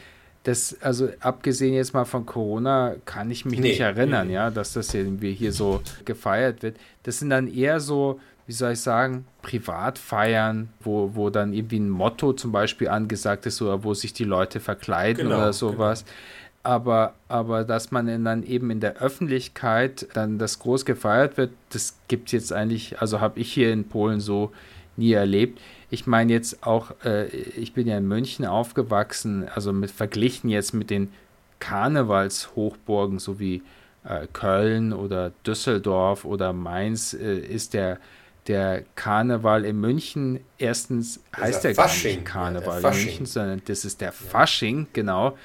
das, 0.48 0.77
also 0.82 1.10
abgesehen 1.20 1.74
jetzt 1.74 1.94
mal 1.94 2.06
von 2.06 2.25
Corona, 2.25 2.96
kann 3.04 3.30
ich 3.30 3.44
mich 3.44 3.60
nee, 3.60 3.68
nicht 3.70 3.82
erinnern, 3.82 4.30
ja, 4.30 4.50
dass 4.50 4.72
das 4.72 4.94
irgendwie 4.94 5.34
hier 5.34 5.51
so 5.51 5.82
gefeiert 6.06 6.63
wird. 6.63 6.77
Das 7.04 7.20
sind 7.20 7.32
dann 7.32 7.54
eher 7.54 7.82
so, 7.82 8.22
wie 8.46 8.54
soll 8.54 8.72
ich 8.72 8.80
sagen, 8.80 9.25
Privatfeiern, 9.42 10.70
wo, 10.80 11.12
wo 11.16 11.30
dann 11.30 11.51
irgendwie 11.51 11.80
ein 11.80 11.89
Motto 11.89 12.32
zum 12.32 12.54
Beispiel 12.54 12.88
angesagt 12.88 13.46
ist 13.46 13.62
oder 13.62 13.84
wo 13.84 13.94
sich 13.94 14.13
die 14.13 14.24
Leute 14.24 14.62
verkleiden 14.62 15.25
genau, 15.25 15.38
oder 15.38 15.51
sowas. 15.51 16.06
Genau. 16.06 16.16
Aber, 16.63 17.13
aber 17.27 17.66
dass 17.66 17.92
man 17.92 18.24
dann 18.24 18.44
eben 18.44 18.72
in 18.72 18.80
der 18.80 19.01
Öffentlichkeit 19.01 20.08
dann 20.13 20.39
das 20.39 20.60
groß 20.60 20.86
gefeiert 20.86 21.36
wird, 21.36 21.51
das 21.72 21.98
gibt 22.08 22.27
es 22.27 22.32
jetzt 22.32 22.54
eigentlich, 22.54 23.01
also 23.01 23.20
habe 23.20 23.38
ich 23.42 23.51
hier 23.51 23.74
in 23.74 23.89
Polen 23.89 24.22
so 24.22 24.54
nie 24.96 25.12
erlebt. 25.12 25.60
Ich 25.89 26.06
meine 26.06 26.34
jetzt 26.34 26.65
auch, 26.65 26.91
äh, 27.03 27.27
ich 27.27 27.74
bin 27.74 27.88
ja 27.88 27.98
in 27.98 28.08
München 28.08 28.46
aufgewachsen, 28.46 29.48
also 29.48 29.72
mit 29.72 29.91
verglichen 29.91 30.50
jetzt 30.50 30.74
mit 30.74 30.89
den 30.89 31.13
Karnevalshochburgen, 31.60 33.20
so 33.20 33.39
wie 33.39 33.63
äh, 34.03 34.27
Köln 34.34 34.94
oder 34.94 35.32
Düsseldorf 35.46 36.25
oder 36.25 36.53
Mainz, 36.53 37.13
äh, 37.13 37.38
ist 37.39 37.74
der, 37.74 38.00
der 38.48 38.84
Karneval 38.96 39.65
in 39.65 39.79
München 39.79 40.39
erstens 40.58 41.22
heißt 41.36 41.63
der 41.63 41.74
gar 41.74 41.88
nicht 41.88 42.25
Karneval 42.25 42.82
ja, 42.82 42.89
in 42.89 42.96
München, 42.96 43.25
sondern 43.25 43.62
das 43.65 43.86
ist 43.86 44.01
der 44.01 44.12
Fasching, 44.12 44.88
genau. 44.94 45.38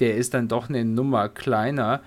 Der 0.00 0.16
ist 0.16 0.34
dann 0.34 0.48
doch 0.48 0.68
eine 0.68 0.84
Nummer 0.84 1.28
kleiner. 1.28 2.00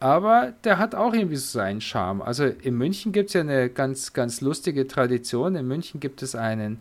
Aber 0.00 0.52
der 0.62 0.78
hat 0.78 0.94
auch 0.94 1.12
irgendwie 1.12 1.36
so 1.36 1.58
seinen 1.58 1.80
Charme. 1.80 2.22
Also 2.22 2.44
in 2.44 2.76
München 2.76 3.10
gibt 3.10 3.30
es 3.30 3.34
ja 3.34 3.40
eine 3.40 3.68
ganz, 3.68 4.12
ganz 4.12 4.40
lustige 4.40 4.86
Tradition. 4.86 5.56
In 5.56 5.66
München 5.66 5.98
gibt 5.98 6.22
es 6.22 6.36
einen 6.36 6.78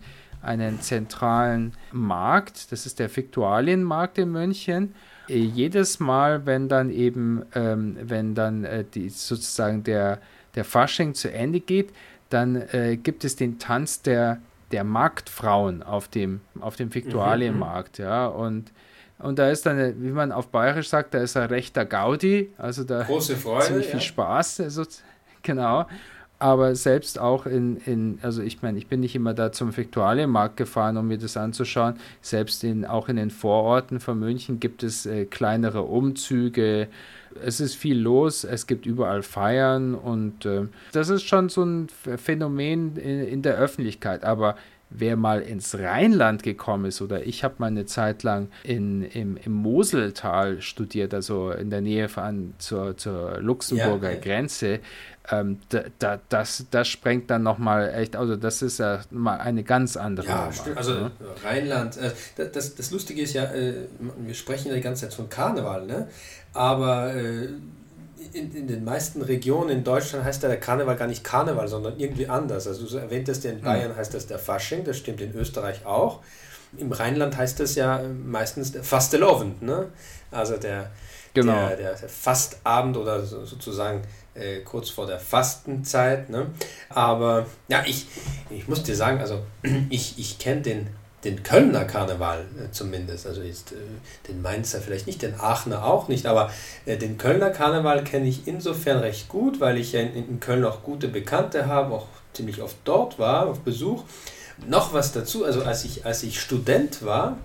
einen 0.48 0.82
zentralen 0.82 1.74
Markt, 1.92 2.72
das 2.72 2.86
ist 2.86 3.00
der 3.00 3.16
Viktualienmarkt 3.16 4.18
in 4.18 4.32
München. 4.32 4.96
Äh, 5.28 5.38
jedes 5.38 6.00
Mal, 6.00 6.46
wenn 6.46 6.70
dann 6.70 6.90
eben, 6.90 7.44
ähm, 7.54 7.98
wenn 8.02 8.34
dann 8.34 8.64
äh, 8.64 8.84
die, 8.84 9.10
sozusagen 9.10 9.84
der, 9.84 10.20
der 10.56 10.64
Fasching 10.64 11.14
zu 11.14 11.32
Ende 11.32 11.60
geht, 11.60 11.92
dann 12.30 12.56
äh, 12.56 12.98
gibt 12.98 13.24
es 13.24 13.36
den 13.36 13.60
Tanz 13.60 14.02
der, 14.02 14.40
der 14.72 14.84
Marktfrauen 14.84 15.84
auf 15.84 16.08
dem, 16.08 16.42
auf 16.60 16.76
dem 16.76 16.94
Viktualienmarkt, 16.94 18.00
mhm. 18.00 18.06
ja, 18.06 18.28
und 18.28 18.72
und 19.20 19.40
da 19.40 19.50
ist 19.50 19.66
dann, 19.66 20.04
wie 20.04 20.12
man 20.12 20.32
auf 20.32 20.50
Bayerisch 20.50 20.90
sagt, 20.90 21.16
da 21.16 21.18
ist 21.18 21.36
ein 21.36 21.48
rechter 21.48 21.86
Gaudi, 21.86 22.54
also 22.60 22.84
da 22.84 23.02
Große 23.02 23.36
Freude, 23.38 23.66
ziemlich 23.66 23.88
viel 23.88 24.02
Spaß, 24.02 24.60
also, 24.60 24.84
genau 25.42 25.88
aber 26.40 26.76
selbst 26.76 27.20
auch 27.20 27.46
in, 27.46 27.78
in 27.78 28.20
also 28.22 28.42
ich 28.42 28.62
meine, 28.62 28.78
ich 28.78 28.88
bin 28.88 29.00
nicht 29.00 29.16
immer 29.16 29.34
da 29.34 29.52
zum 29.52 29.76
Viktualienmarkt 29.76 30.58
gefahren, 30.58 30.98
um 30.98 31.08
mir 31.08 31.18
das 31.18 31.36
anzuschauen. 31.36 31.96
Selbst 32.22 32.64
in, 32.64 32.86
auch 32.86 33.10
in 33.10 33.16
den 33.16 33.32
Vororten 33.32 34.00
von 34.00 34.20
München 34.20 34.60
gibt 34.60 34.84
es 34.84 35.06
äh, 35.06 35.26
kleinere 35.26 35.84
Umzüge. 35.84 36.88
Es 37.44 37.60
ist 37.60 37.76
viel 37.76 37.98
los, 38.00 38.44
es 38.44 38.68
gibt 38.68 38.86
überall 38.86 39.24
Feiern 39.24 39.96
und 39.96 40.46
äh, 40.46 40.68
das 40.92 41.10
ist 41.10 41.24
schon 41.24 41.50
so 41.50 41.64
ein 41.64 41.88
Phänomen 41.90 42.98
in, 42.98 43.28
in 43.28 43.42
der 43.42 43.58
Öffentlichkeit. 43.58 44.24
Aber 44.24 44.56
wer 44.90 45.16
mal 45.16 45.42
ins 45.42 45.78
Rheinland 45.78 46.44
gekommen 46.44 46.86
ist, 46.86 47.02
oder 47.02 47.26
ich 47.26 47.44
habe 47.44 47.56
mal 47.58 47.68
eine 47.68 47.86
Zeit 47.86 48.24
lang 48.24 48.50
in, 48.64 49.04
im, 49.04 49.38
im 49.38 49.52
Moseltal 49.52 50.62
studiert, 50.62 51.14
also 51.14 51.52
in 51.52 51.70
der 51.70 51.82
Nähe 51.82 52.10
von, 52.10 52.54
zur, 52.58 52.96
zur 52.96 53.40
Luxemburger 53.42 54.14
ja, 54.14 54.20
Grenze, 54.20 54.80
ähm, 55.30 55.60
da, 55.70 55.84
da, 56.00 56.20
das, 56.30 56.66
das 56.72 56.88
sprengt 56.88 57.30
dann 57.30 57.44
nochmal 57.44 57.94
echt, 57.94 58.16
also 58.16 58.36
das 58.36 58.62
ist 58.62 58.80
ja 58.80 59.02
mal 59.12 59.38
eine 59.38 59.64
ganz 59.64 59.98
andere 59.98 60.28
Ja, 60.28 60.52
stimmt. 60.54 60.78
Also 60.78 60.94
ne? 60.94 61.12
Rheinland, 61.44 61.98
äh, 61.98 62.12
das, 62.52 62.76
das 62.76 62.92
Lustige 62.92 63.22
ist 63.22 63.34
ja, 63.34 63.44
äh, 63.46 63.88
wir 64.18 64.34
sprechen 64.34 64.70
ja 64.70 64.76
die 64.76 64.82
ganze 64.82 65.02
Zeit 65.04 65.14
von 65.14 65.30
Karneval, 65.30 65.86
ne? 65.86 66.08
aber 66.54 67.14
äh, 67.14 67.50
in, 68.34 68.54
in 68.54 68.68
den 68.68 68.84
meisten 68.84 69.22
Regionen 69.22 69.70
in 69.70 69.84
Deutschland 69.84 70.24
heißt 70.24 70.44
der 70.44 70.58
Karneval 70.58 70.96
gar 70.96 71.08
nicht 71.08 71.24
Karneval, 71.24 71.68
sondern 71.68 72.00
irgendwie 72.00 72.28
anders. 72.28 72.68
Also 72.68 72.88
du 72.88 72.98
erwähntest 72.98 73.44
ja 73.44 73.52
in 73.52 73.62
Bayern 73.62 73.96
heißt 73.96 74.14
das 74.14 74.28
der 74.28 74.40
Fasching, 74.40 74.84
das 74.84 74.98
stimmt 74.98 75.22
in 75.22 75.34
Österreich 75.36 75.86
auch. 75.86 76.22
Im 76.78 76.92
Rheinland 76.92 77.38
heißt 77.38 77.60
das 77.60 77.76
ja 77.76 78.02
meistens 78.26 78.72
der 78.72 78.84
Fastelovend, 78.84 79.62
ne? 79.62 79.88
Also 80.32 80.58
der, 80.58 80.92
genau. 81.34 81.68
der, 81.68 81.78
der, 81.78 81.94
der 81.96 82.10
Fastabend 82.10 82.98
oder 82.98 83.24
sozusagen 83.24 84.02
äh, 84.40 84.62
kurz 84.62 84.90
vor 84.90 85.08
der 85.08 85.20
Fastenzeit. 85.20 86.30
Ne? 86.30 86.48
Aber 86.90 87.46
ja, 87.68 87.84
ich, 87.86 88.08
ich 88.50 88.68
muss 88.68 88.84
dir 88.84 88.96
sagen, 88.96 89.20
also 89.20 89.42
ich, 89.90 90.18
ich 90.18 90.40
kenne 90.40 90.62
den 90.62 90.88
den 91.24 91.44
Kölner 91.44 91.86
Karneval 91.86 92.46
äh, 92.58 92.72
zumindest, 92.72 93.26
also 93.26 93.42
jetzt 93.42 93.72
äh, 93.72 93.76
den 94.28 94.42
Mainzer 94.42 94.80
vielleicht 94.80 95.08
nicht, 95.08 95.22
den 95.22 95.40
Aachener 95.40 95.84
auch 95.84 96.08
nicht, 96.08 96.26
aber 96.26 96.52
äh, 96.86 96.96
den 96.98 97.18
Kölner 97.18 97.50
Karneval 97.50 98.04
kenne 98.04 98.28
ich 98.28 98.48
insofern 98.48 99.00
recht 99.00 99.28
gut, 99.28 99.60
weil 99.60 99.78
ich 99.78 99.94
ja 99.94 100.02
in, 100.02 100.30
in 100.30 100.40
Köln 100.40 100.64
auch 100.64 100.84
gute 100.84 101.08
Bekannte 101.08 101.66
habe, 101.66 101.94
auch 101.94 102.08
ziemlich 102.34 102.62
oft 102.62 102.78
dort 102.84 103.18
war, 103.18 103.48
auf 103.48 103.60
Besuch. 103.62 104.04
Noch 104.68 104.94
was 104.94 105.12
dazu, 105.12 105.44
also 105.44 105.64
als 105.64 105.86
ich, 105.86 106.06
als 106.06 106.24
ich 106.24 106.40
Student 106.40 107.04
war, 107.04 107.38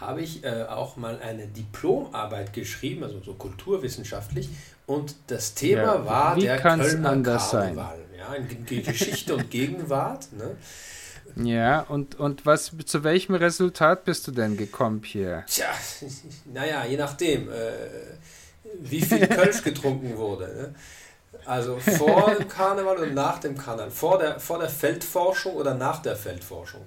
habe 0.00 0.22
ich 0.22 0.44
äh, 0.44 0.64
auch 0.68 0.96
mal 0.96 1.20
eine 1.20 1.46
Diplomarbeit 1.46 2.52
geschrieben, 2.52 3.04
also 3.04 3.20
so 3.20 3.34
kulturwissenschaftlich, 3.34 4.48
und 4.86 5.14
das 5.26 5.54
Thema 5.54 5.82
ja, 5.82 6.06
war 6.06 6.36
der 6.36 6.58
Kölner 6.58 7.10
Karneval. 7.10 7.38
Sein? 7.38 7.78
Ja, 8.16 8.34
in 8.34 8.64
Geschichte 8.84 9.34
und 9.36 9.50
Gegenwart. 9.50 10.28
Ne? 10.32 10.56
Ja, 11.36 11.80
und, 11.82 12.18
und 12.18 12.46
was, 12.46 12.72
zu 12.86 13.04
welchem 13.04 13.34
Resultat 13.34 14.04
bist 14.04 14.26
du 14.26 14.32
denn 14.32 14.56
gekommen, 14.56 15.00
Pierre? 15.00 15.44
Tja, 15.46 15.66
naja, 16.52 16.84
je 16.86 16.96
nachdem, 16.96 17.50
äh, 17.50 17.72
wie 18.80 19.02
viel 19.02 19.26
Kölsch 19.26 19.62
getrunken 19.62 20.16
wurde. 20.16 20.46
Ne? 20.46 20.74
Also 21.44 21.78
vor 21.78 22.34
dem 22.34 22.48
Karneval 22.48 22.96
und 22.98 23.14
nach 23.14 23.38
dem 23.38 23.56
Karneval, 23.56 23.90
vor 23.90 24.18
der, 24.18 24.40
vor 24.40 24.58
der 24.58 24.68
Feldforschung 24.68 25.54
oder 25.54 25.74
nach 25.74 26.02
der 26.02 26.16
Feldforschung. 26.16 26.80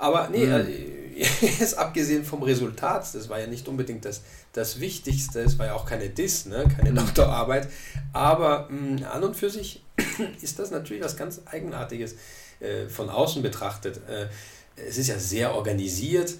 Aber 0.00 0.28
nee, 0.28 0.46
mhm. 0.46 0.66
äh, 1.16 1.64
abgesehen 1.76 2.24
vom 2.24 2.42
Resultat, 2.42 3.14
das 3.14 3.28
war 3.28 3.38
ja 3.38 3.46
nicht 3.46 3.68
unbedingt 3.68 4.04
das, 4.04 4.22
das 4.52 4.80
Wichtigste, 4.80 5.40
es 5.40 5.58
war 5.58 5.66
ja 5.66 5.74
auch 5.74 5.86
keine 5.86 6.08
Diss, 6.08 6.46
ne? 6.46 6.64
keine 6.76 6.92
Doktorarbeit, 6.94 7.68
aber 8.12 8.68
mh, 8.70 9.06
an 9.06 9.22
und 9.22 9.36
für 9.36 9.50
sich 9.50 9.82
ist 10.42 10.58
das 10.58 10.70
natürlich 10.70 11.04
was 11.04 11.16
ganz 11.16 11.42
Eigenartiges. 11.46 12.16
Äh, 12.60 12.88
von 12.88 13.08
außen 13.08 13.42
betrachtet. 13.42 14.00
Äh, 14.06 14.26
es 14.76 14.98
ist 14.98 15.08
ja 15.08 15.18
sehr 15.18 15.54
organisiert. 15.54 16.34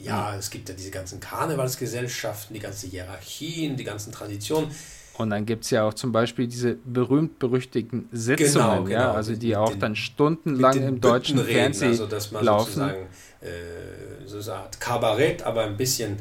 Ja, 0.00 0.36
es 0.36 0.50
gibt 0.50 0.68
ja 0.68 0.74
diese 0.74 0.92
ganzen 0.92 1.18
Karnevalsgesellschaften, 1.18 2.54
die 2.54 2.60
ganzen 2.60 2.90
Hierarchien, 2.90 3.76
die 3.76 3.82
ganzen 3.82 4.12
Traditionen. 4.12 4.70
Und 5.18 5.30
dann 5.30 5.46
gibt 5.46 5.64
es 5.64 5.70
ja 5.70 5.84
auch 5.84 5.94
zum 5.94 6.12
Beispiel 6.12 6.46
diese 6.46 6.76
berühmt-berüchtigten 6.84 8.08
Sitzungen, 8.12 8.84
genau, 8.84 8.84
genau. 8.84 8.90
ja, 8.90 9.12
also 9.12 9.34
die 9.34 9.56
auch 9.56 9.70
den, 9.70 9.80
dann 9.80 9.96
stundenlang 9.96 10.80
im 10.80 11.00
deutschen 11.00 11.38
Fernsehen 11.44 11.90
also, 11.90 12.06
dass 12.06 12.30
man 12.30 12.44
laufen. 12.44 12.66
Sozusagen, 12.66 13.06
äh, 13.40 14.26
so 14.26 14.50
eine 14.50 14.60
Art 14.60 14.80
Kabarett, 14.80 15.42
aber 15.42 15.64
ein 15.64 15.76
bisschen, 15.76 16.18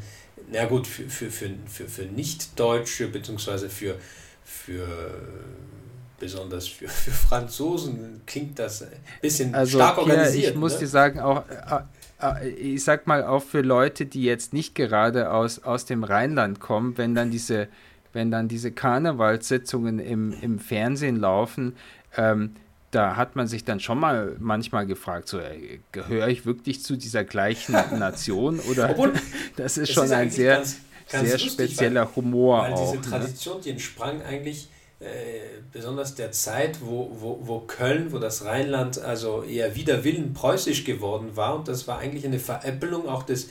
na 0.52 0.66
gut, 0.66 0.88
für, 0.88 1.04
für, 1.04 1.30
für, 1.30 1.50
für, 1.68 1.88
für 1.88 2.04
Nicht-Deutsche, 2.04 3.08
beziehungsweise 3.08 3.70
für, 3.70 3.96
für 4.44 4.88
besonders 6.20 6.68
für, 6.68 6.88
für 6.88 7.12
Franzosen 7.12 8.22
klingt 8.26 8.58
das 8.58 8.82
ein 8.82 8.90
bisschen 9.22 9.54
also, 9.54 9.78
stark 9.78 10.00
organisiert. 10.00 10.44
Ja, 10.44 10.50
ich 10.52 10.56
muss 10.56 10.74
ne? 10.74 10.80
dir 10.80 10.88
sagen, 10.88 11.20
auch 11.20 11.44
äh, 11.48 11.82
äh, 12.22 12.50
ich 12.50 12.84
sag 12.84 13.08
mal 13.08 13.24
auch 13.24 13.44
für 13.44 13.62
Leute, 13.62 14.06
die 14.06 14.24
jetzt 14.24 14.54
nicht 14.54 14.76
gerade 14.76 15.32
aus, 15.32 15.60
aus 15.64 15.86
dem 15.86 16.04
Rheinland 16.04 16.60
kommen, 16.60 16.98
wenn 16.98 17.16
dann 17.16 17.32
diese, 17.32 17.68
wenn 18.18 18.32
dann 18.32 18.48
diese 18.48 18.72
Karnevalssitzungen 18.72 20.00
im, 20.00 20.34
im 20.42 20.58
Fernsehen 20.58 21.18
laufen, 21.18 21.76
ähm, 22.18 22.56
da 22.90 23.16
hat 23.16 23.36
man 23.36 23.46
sich 23.46 23.64
dann 23.64 23.80
schon 23.80 24.00
mal 24.00 24.36
manchmal 24.40 24.88
gefragt, 24.88 25.28
so 25.28 25.38
äh, 25.38 25.80
gehöre 25.92 26.28
ich 26.28 26.44
wirklich 26.48 26.82
zu 26.82 26.96
dieser 26.98 27.24
gleichen 27.24 27.74
Nation 28.00 28.60
oder 28.72 28.90
Obwohl, 28.90 29.14
das 29.56 29.78
ist 29.78 29.94
schon 29.94 30.06
ist 30.06 30.12
ein 30.14 30.32
sehr, 30.32 30.56
ganz, 30.56 30.80
ganz 31.12 31.30
sehr 31.30 31.38
lustig, 31.38 31.52
spezieller 31.54 32.08
weil, 32.08 32.16
Humor 32.16 32.64
weil 32.64 32.74
auch. 32.74 32.92
Diese 32.92 33.04
ne? 33.04 33.08
Tradition, 33.08 33.58
ne? 33.58 33.62
die 33.66 33.70
entsprang 33.70 34.22
eigentlich 34.24 34.70
äh, 35.00 35.06
besonders 35.72 36.16
der 36.16 36.32
Zeit, 36.32 36.80
wo, 36.82 37.16
wo, 37.20 37.40
wo 37.44 37.60
Köln, 37.60 38.12
wo 38.12 38.18
das 38.18 38.46
Rheinland 38.46 38.98
also 38.98 39.44
eher 39.44 39.76
wider 39.76 40.04
Willen 40.04 40.34
preußisch 40.34 40.86
geworden 40.86 41.36
war. 41.36 41.56
Und 41.56 41.68
das 41.68 41.88
war 41.88 42.00
eigentlich 42.00 42.26
eine 42.26 42.40
Veräppelung 42.40 43.08
auch 43.08 43.22
des, 43.22 43.50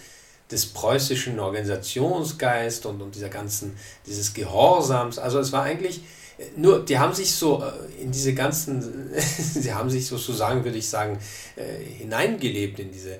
des 0.50 0.66
preußischen 0.66 1.40
Organisationsgeist 1.40 2.86
und, 2.86 3.02
und 3.02 3.14
dieser 3.14 3.28
ganzen, 3.28 3.76
dieses 4.06 4.32
Gehorsams. 4.32 5.18
Also 5.18 5.38
es 5.40 5.52
war 5.52 5.64
eigentlich 5.64 6.02
äh, 6.38 6.44
nur, 6.56 6.84
die 6.84 6.98
haben 6.98 7.14
sich 7.14 7.34
so 7.34 7.62
äh, 7.62 8.02
in 8.02 8.12
diese 8.12 8.34
ganzen, 8.34 9.10
sie 9.18 9.72
haben 9.72 9.90
sich 9.90 10.06
sozusagen, 10.06 10.64
würde 10.64 10.78
ich 10.78 10.88
sagen, 10.88 11.18
hineingelebt 11.98 12.78
in 12.78 12.92
diese, 12.92 13.18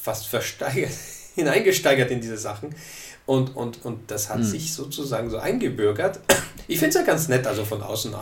fast 0.00 0.26
versteigert, 0.26 0.90
hineingesteigert 1.34 2.10
in 2.10 2.20
diese 2.20 2.36
Sachen. 2.36 2.74
Und, 3.26 3.56
und, 3.56 3.84
und 3.84 4.10
das 4.10 4.28
hat 4.28 4.38
hm. 4.38 4.44
sich 4.44 4.74
sozusagen 4.74 5.30
so 5.30 5.38
eingebürgert. 5.38 6.20
Ich 6.66 6.78
finde 6.78 6.88
es 6.88 6.94
ja 6.94 7.02
ganz 7.02 7.28
nett, 7.28 7.46
also 7.46 7.62
von 7.66 7.82
außen 7.82 8.14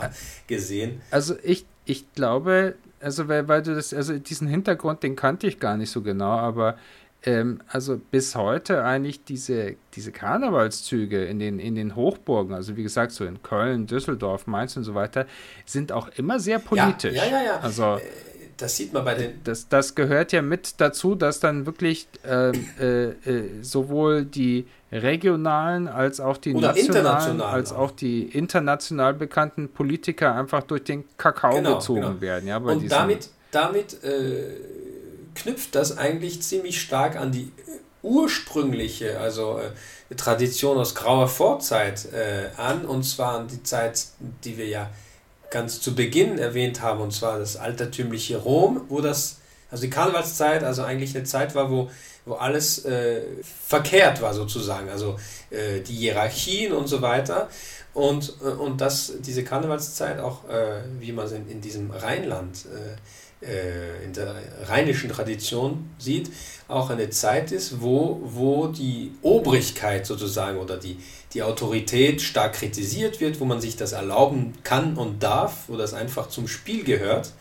gesehen. 0.47 1.01
Also 1.11 1.35
ich, 1.43 1.65
ich 1.85 2.11
glaube, 2.11 2.75
also 2.99 3.29
weil, 3.29 3.47
weil 3.47 3.61
du 3.61 3.73
das, 3.73 3.93
also 3.93 4.17
diesen 4.19 4.49
Hintergrund, 4.49 5.01
den 5.01 5.15
kannte 5.15 5.47
ich 5.47 5.61
gar 5.61 5.77
nicht 5.77 5.91
so 5.91 6.01
genau, 6.01 6.31
aber 6.31 6.77
ähm, 7.25 7.61
also 7.67 7.97
bis 8.11 8.35
heute 8.35 8.83
eigentlich 8.83 9.23
diese, 9.23 9.75
diese 9.95 10.11
Karnevalszüge 10.11 11.23
in 11.25 11.39
den, 11.39 11.59
in 11.59 11.75
den 11.75 11.95
Hochburgen, 11.95 12.53
also 12.53 12.75
wie 12.75 12.83
gesagt, 12.83 13.11
so 13.11 13.25
in 13.25 13.41
Köln, 13.41 13.87
Düsseldorf, 13.87 14.47
Mainz 14.47 14.75
und 14.75 14.83
so 14.83 14.93
weiter, 14.93 15.25
sind 15.65 15.91
auch 15.91 16.09
immer 16.17 16.39
sehr 16.39 16.59
politisch. 16.59 17.15
Ja, 17.15 17.25
ja, 17.25 17.31
ja. 17.31 17.43
ja. 17.43 17.59
Also, 17.59 17.95
äh, 17.95 18.01
das 18.57 18.77
sieht 18.77 18.93
man 18.93 19.03
bei 19.03 19.15
den. 19.15 19.41
Das, 19.43 19.67
das 19.67 19.95
gehört 19.95 20.31
ja 20.31 20.41
mit 20.41 20.79
dazu, 20.79 21.15
dass 21.15 21.39
dann 21.39 21.65
wirklich 21.65 22.07
ähm, 22.25 22.67
äh, 22.79 23.05
äh, 23.05 23.63
sowohl 23.63 24.25
die 24.25 24.67
regionalen 24.91 25.87
als 25.87 26.19
auch 26.19 26.37
die 26.37 26.53
Oder 26.53 26.67
nationalen 26.67 27.41
als 27.41 27.73
auch 27.73 27.91
die 27.91 28.23
international 28.23 29.15
bekannten 29.15 29.69
Politiker 29.69 30.35
einfach 30.35 30.63
durch 30.63 30.83
den 30.83 31.03
Kakao 31.17 31.55
genau, 31.55 31.75
gezogen 31.75 32.01
genau. 32.01 32.21
werden. 32.21 32.47
Ja, 32.47 32.57
Und 32.57 32.91
damit, 32.91 33.29
damit 33.51 34.03
äh, 34.03 34.53
knüpft 35.35 35.75
das 35.75 35.97
eigentlich 35.97 36.41
ziemlich 36.41 36.81
stark 36.81 37.15
an 37.15 37.31
die 37.31 37.51
ursprüngliche, 38.03 39.19
also 39.19 39.59
äh, 39.59 40.15
Tradition 40.15 40.77
aus 40.77 40.93
grauer 40.93 41.27
Vorzeit 41.27 42.05
äh, 42.13 42.49
an, 42.57 42.85
und 42.85 43.03
zwar 43.03 43.39
an 43.39 43.47
die 43.47 43.63
Zeit, 43.63 44.05
die 44.43 44.57
wir 44.57 44.67
ja 44.67 44.89
ganz 45.49 45.79
zu 45.79 45.95
Beginn 45.95 46.37
erwähnt 46.37 46.81
haben, 46.81 46.99
und 46.99 47.11
zwar 47.13 47.39
das 47.39 47.55
altertümliche 47.55 48.37
Rom, 48.37 48.81
wo 48.89 49.01
das, 49.01 49.37
also 49.71 49.83
die 49.83 49.89
Karnevalszeit, 49.89 50.63
also 50.63 50.83
eigentlich 50.83 51.15
eine 51.15 51.23
Zeit 51.23 51.55
war, 51.55 51.71
wo, 51.71 51.89
wo 52.25 52.33
alles 52.33 52.83
äh, 52.85 53.21
verkehrt 53.65 54.21
war 54.21 54.33
sozusagen, 54.33 54.89
also 54.89 55.17
äh, 55.49 55.79
die 55.81 55.93
Hierarchien 55.93 56.73
und 56.73 56.87
so 56.87 57.01
weiter. 57.01 57.49
Und, 57.93 58.33
äh, 58.41 58.47
und 58.47 58.81
dass 58.81 59.13
diese 59.19 59.43
Karnevalszeit 59.43 60.19
auch, 60.19 60.49
äh, 60.49 60.81
wie 60.99 61.11
man 61.11 61.27
es 61.27 61.31
in, 61.31 61.47
in 61.47 61.61
diesem 61.61 61.91
Rheinland, 61.91 62.65
äh, 62.65 62.97
äh, 63.47 64.03
in 64.03 64.13
der 64.13 64.35
rheinischen 64.67 65.09
Tradition 65.09 65.89
sieht, 65.97 66.29
auch 66.67 66.89
eine 66.89 67.09
Zeit 67.09 67.51
ist, 67.51 67.81
wo, 67.81 68.21
wo 68.23 68.67
die 68.67 69.11
Obrigkeit 69.21 70.05
sozusagen 70.05 70.57
oder 70.57 70.77
die, 70.77 70.97
die 71.33 71.43
Autorität 71.43 72.21
stark 72.21 72.53
kritisiert 72.53 73.19
wird, 73.19 73.39
wo 73.39 73.45
man 73.45 73.61
sich 73.61 73.75
das 73.75 73.91
erlauben 73.91 74.53
kann 74.63 74.95
und 74.95 75.21
darf, 75.21 75.65
wo 75.67 75.77
das 75.77 75.93
einfach 75.93 76.29
zum 76.29 76.47
Spiel 76.47 76.83
gehört. 76.83 77.31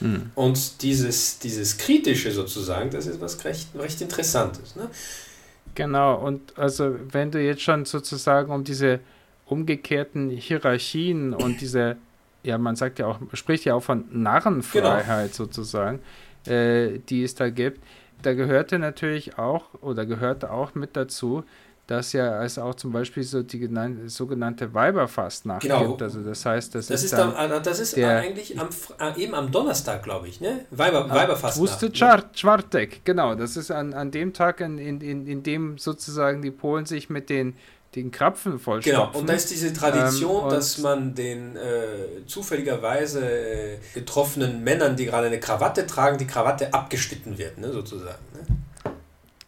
Mhm. 0.00 0.30
Und 0.34 0.82
dieses, 0.82 1.38
dieses 1.38 1.78
Kritische 1.78 2.30
sozusagen, 2.32 2.90
das 2.90 3.06
ist 3.06 3.20
was 3.20 3.44
recht, 3.44 3.68
recht 3.78 4.00
Interessantes. 4.00 4.76
Ne? 4.76 4.88
Genau, 5.74 6.16
und 6.16 6.58
also 6.58 6.96
wenn 7.12 7.30
du 7.30 7.40
jetzt 7.40 7.62
schon 7.62 7.84
sozusagen 7.84 8.50
um 8.50 8.64
diese 8.64 9.00
umgekehrten 9.46 10.30
Hierarchien 10.30 11.32
und 11.32 11.60
diese, 11.60 11.96
ja, 12.46 12.58
man 12.58 12.76
sagt 12.76 12.98
ja 12.98 13.06
auch, 13.06 13.18
spricht 13.34 13.64
ja 13.64 13.74
auch 13.74 13.82
von 13.82 14.04
Narrenfreiheit 14.10 15.32
genau. 15.32 15.34
sozusagen, 15.34 16.00
äh, 16.46 16.98
die 17.08 17.22
es 17.22 17.34
da 17.34 17.50
gibt, 17.50 17.80
da 18.22 18.34
gehörte 18.34 18.78
natürlich 18.78 19.38
auch 19.38 19.64
oder 19.82 20.06
gehörte 20.06 20.50
auch 20.50 20.74
mit 20.74 20.96
dazu, 20.96 21.44
dass 21.86 22.12
ja 22.12 22.42
es 22.42 22.58
auch 22.58 22.74
zum 22.74 22.90
Beispiel 22.90 23.22
so 23.22 23.42
die 23.42 23.60
genannte, 23.60 24.08
sogenannte 24.08 24.74
Weiberfastnacht 24.74 25.62
genau. 25.62 25.86
gibt. 25.86 26.02
Also 26.02 26.20
das 26.22 26.44
heißt, 26.44 26.74
das, 26.74 26.88
das 26.88 27.04
ist, 27.04 27.12
dann 27.12 27.34
dann, 27.34 27.62
das 27.62 27.78
ist 27.78 27.96
der, 27.96 28.18
eigentlich 28.18 28.58
am, 28.58 28.68
äh, 28.98 29.22
eben 29.22 29.34
am 29.34 29.52
Donnerstag, 29.52 30.02
glaube 30.02 30.26
ich, 30.26 30.40
ne? 30.40 30.64
Weiber, 30.70 31.08
Weiberfastnacht. 31.08 31.58
Wusste 31.58 31.92
Czwartek, 31.92 33.04
genau. 33.04 33.36
Das 33.36 33.56
ist 33.56 33.70
an, 33.70 33.94
an 33.94 34.10
dem 34.10 34.32
Tag, 34.32 34.60
in, 34.60 34.78
in, 34.78 35.26
in 35.26 35.42
dem 35.44 35.78
sozusagen 35.78 36.42
die 36.42 36.50
Polen 36.50 36.86
sich 36.86 37.08
mit 37.08 37.30
den 37.30 37.54
den 37.96 38.10
Krapfen 38.10 38.58
vollstopfen. 38.58 39.04
Genau, 39.06 39.18
und 39.18 39.28
da 39.28 39.32
ist 39.32 39.50
diese 39.50 39.72
Tradition, 39.72 40.44
ähm, 40.44 40.50
dass 40.50 40.78
man 40.78 41.14
den 41.14 41.56
äh, 41.56 42.26
zufälligerweise 42.26 43.24
äh, 43.26 43.78
getroffenen 43.94 44.62
Männern, 44.62 44.96
die 44.96 45.06
gerade 45.06 45.28
eine 45.28 45.40
Krawatte 45.40 45.86
tragen, 45.86 46.18
die 46.18 46.26
Krawatte 46.26 46.74
abgeschnitten 46.74 47.38
wird, 47.38 47.58
ne, 47.58 47.72
sozusagen. 47.72 48.22
Ne? 48.34 48.92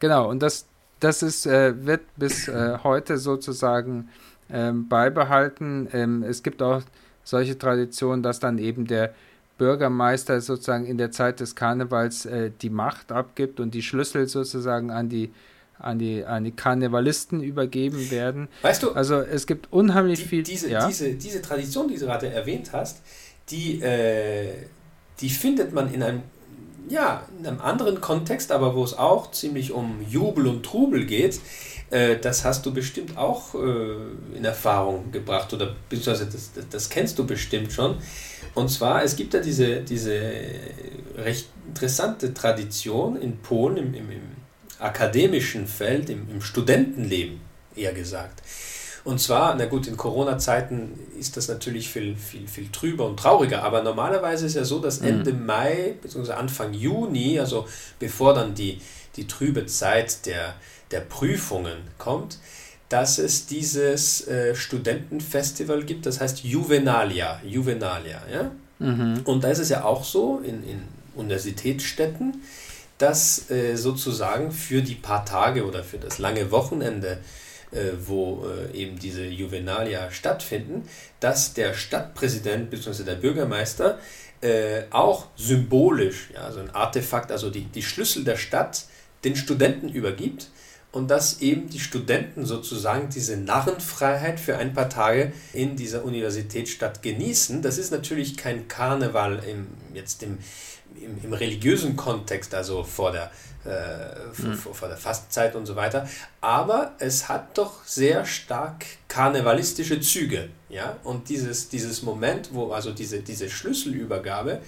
Genau, 0.01 0.31
und 0.31 0.43
das, 0.43 0.65
das 0.99 1.23
ist, 1.23 1.47
äh, 1.47 1.85
wird 1.85 2.01
bis 2.17 2.49
äh, 2.49 2.79
heute 2.83 3.19
sozusagen 3.19 4.09
ähm, 4.51 4.89
beibehalten. 4.89 5.89
Ähm, 5.93 6.23
es 6.23 6.43
gibt 6.43 6.63
auch 6.63 6.81
solche 7.25 7.59
Traditionen, 7.59 8.23
dass 8.23 8.41
dann 8.41 8.57
eben 8.57 8.87
der 8.87 9.13
Bürgermeister 9.59 10.41
sozusagen 10.41 10.87
in 10.87 10.97
der 10.97 11.11
Zeit 11.11 11.41
des 11.41 11.55
Karnevals 11.55 12.25
äh, 12.25 12.51
die 12.63 12.71
Macht 12.71 13.13
abgibt 13.13 13.61
und 13.61 13.75
die 13.75 13.83
Schlüssel 13.83 14.27
sozusagen 14.27 14.91
an 14.91 15.11
die 15.11 15.33
an 15.79 15.99
die, 15.99 16.25
an 16.25 16.45
die 16.45 16.53
Karnevalisten 16.53 17.43
übergeben 17.43 18.11
werden. 18.11 18.49
Weißt 18.63 18.83
du, 18.83 18.93
also 18.93 19.21
es 19.21 19.47
gibt 19.47 19.73
unheimlich 19.73 20.21
die, 20.21 20.29
viel. 20.29 20.43
Diese, 20.43 20.71
ja? 20.71 20.87
diese, 20.87 21.15
diese 21.15 21.41
Tradition, 21.41 21.89
die 21.89 21.95
du 21.95 22.07
gerade 22.07 22.29
erwähnt 22.29 22.73
hast, 22.73 23.03
die, 23.51 23.81
äh, 23.81 24.53
die 25.21 25.31
findet 25.31 25.73
man 25.73 25.93
in 25.93 26.03
einem, 26.03 26.23
ja, 26.89 27.23
in 27.39 27.47
einem 27.47 27.61
anderen 27.61 28.01
Kontext, 28.01 28.51
aber 28.53 28.75
wo 28.75 28.83
es 28.83 28.95
auch 28.97 29.31
ziemlich 29.31 29.73
um 29.73 30.01
Jubel 30.09 30.47
und 30.47 30.65
Trubel 30.65 31.07
geht. 31.07 31.41
Äh, 31.91 32.19
das 32.19 32.45
hast 32.45 32.67
du 32.67 32.75
bestimmt 32.75 33.17
auch 33.17 33.55
äh, 33.55 34.37
in 34.37 34.45
Erfahrung 34.45 35.11
gebracht 35.13 35.53
oder 35.55 35.75
beziehungsweise 35.89 36.27
das, 36.27 36.53
das, 36.53 36.69
das 36.69 36.89
kennst 36.91 37.19
du 37.19 37.27
bestimmt 37.27 37.73
schon. 37.73 37.97
Und 38.55 38.69
zwar, 38.69 39.05
es 39.05 39.17
gibt 39.17 39.33
da 39.33 39.39
diese, 39.39 39.81
diese 39.83 40.21
recht 41.17 41.49
interessante 41.69 42.35
Tradition 42.35 43.17
in 43.17 43.39
Polen, 43.39 43.77
im, 43.77 43.95
im, 43.95 44.11
im 44.11 44.38
akademischen 44.79 45.67
Feld, 45.67 46.11
im, 46.11 46.29
im 46.31 46.41
Studentenleben 46.41 47.41
eher 47.75 47.93
gesagt. 47.93 48.43
Und 49.05 49.21
zwar, 49.21 49.55
na 49.55 49.67
gut, 49.67 49.87
in 49.87 49.97
Corona-Zeiten 49.97 50.99
ist 51.19 51.37
das 51.37 51.49
natürlich 51.49 51.89
viel, 51.89 52.15
viel, 52.17 52.47
viel 52.47 52.69
trüber 52.71 53.07
und 53.07 53.19
trauriger, 53.19 53.63
aber 53.63 53.83
normalerweise 53.83 54.47
ist 54.47 54.55
ja 54.55 54.65
so, 54.65 54.81
dass 54.81 55.01
mhm. 55.01 55.09
Ende 55.09 55.33
mhm. 55.33 55.47
Mai 55.47 55.95
bzw. 56.03 56.33
Anfang 56.33 56.75
Juni, 56.75 57.39
also 57.41 57.67
bevor 57.99 58.35
dann 58.35 58.55
die, 58.55 58.81
die 59.17 59.27
trübe 59.27 59.67
Zeit 59.67 60.27
der, 60.27 60.55
der 60.91 61.01
Prüfungen 61.01 61.79
kommt, 61.97 62.39
dass 62.89 63.19
es 63.19 63.47
dieses 63.47 64.27
äh, 64.29 64.55
Studentenfestival 64.55 65.85
gibt, 65.85 66.07
das 66.07 66.21
heißt 66.21 66.45
Juvenalia. 66.45 67.41
Juvenalia 67.47 68.23
ja? 68.33 68.51
Mhm. 68.79 69.23
Und 69.25 69.45
da 69.45 69.49
ist 69.49 69.59
es 69.59 69.69
ja 69.69 69.85
auch 69.85 70.05
so 70.05 70.39
in, 70.39 70.63
in 70.65 70.83
Universitätsstädten, 71.15 72.43
dass 72.99 73.51
äh, 73.51 73.77
sozusagen 73.77 74.51
für 74.53 74.83
die 74.83 74.97
paar 74.97 75.25
Tage 75.25 75.65
oder 75.65 75.85
für 75.85 75.99
das 75.99 76.19
lange 76.19 76.51
Wochenende, 76.51 77.19
äh, 77.71 77.93
wo 78.05 78.47
äh, 78.47 78.77
eben 78.77 78.99
diese 78.99 79.25
Juvenalia 79.25 80.11
stattfinden, 80.11 80.89
dass 81.21 81.55
der 81.55 81.75
Stadtpräsident 81.75 82.71
bzw. 82.71 83.05
der 83.05 83.15
Bürgermeister 83.15 83.99
äh, 84.41 84.83
auch 84.91 85.27
symbolisch, 85.37 86.31
ja, 86.35 86.51
so 86.53 86.61
ein 86.61 86.71
Artefakt, 86.71 87.33
also 87.33 87.51
die, 87.51 87.65
die 87.65 87.83
Schlüssel 87.83 88.25
der 88.25 88.37
Stadt 88.37 88.85
den 89.25 89.35
Studenten 89.37 89.89
übergibt 89.89 90.49
und 90.93 91.11
dass 91.11 91.41
eben 91.41 91.69
die 91.69 91.81
Studenten 91.81 92.47
sozusagen 92.47 93.09
diese 93.11 93.37
Narrenfreiheit 93.37 94.41
für 94.41 94.57
ein 94.57 94.73
paar 94.73 94.89
Tage 94.89 95.33
in 95.53 95.77
dieser 95.77 96.05
Universitätsstadt 96.05 97.03
genießen. 97.03 97.63
Das 97.63 97.79
ist 97.79 97.91
natürlich 97.91 98.37
kein 98.37 98.69
Karneval 98.69 99.43
im, 99.47 99.67
jetzt 99.93 100.23
im, 100.23 100.39
im, 100.95 101.23
im 101.23 101.33
religiösen 101.33 101.97
Kontext, 101.97 102.55
also 102.55 102.83
vor 102.83 103.13
der, 103.13 103.31
äh, 103.65 104.43
mhm. 104.43 104.55
vor, 104.55 104.75
vor, 104.75 104.89
der 104.89 104.97
Fastenzeit 104.97 105.55
und 105.55 105.67
so 105.67 105.77
weiter, 105.77 106.09
aber 106.41 106.95
es 106.99 107.29
hat 107.29 107.57
doch 107.59 107.85
sehr 107.85 108.25
stark 108.25 108.85
karnevalistische 109.09 110.01
Züge. 110.01 110.49
Ja? 110.69 110.97
Und 111.05 111.29
dieses, 111.29 111.69
dieses 111.69 112.03
Moment, 112.03 112.51
wo 112.53 112.73
also 112.73 112.93
diese, 112.93 113.21
diese 113.21 113.49
Schlüsselübergabe, 113.49 114.61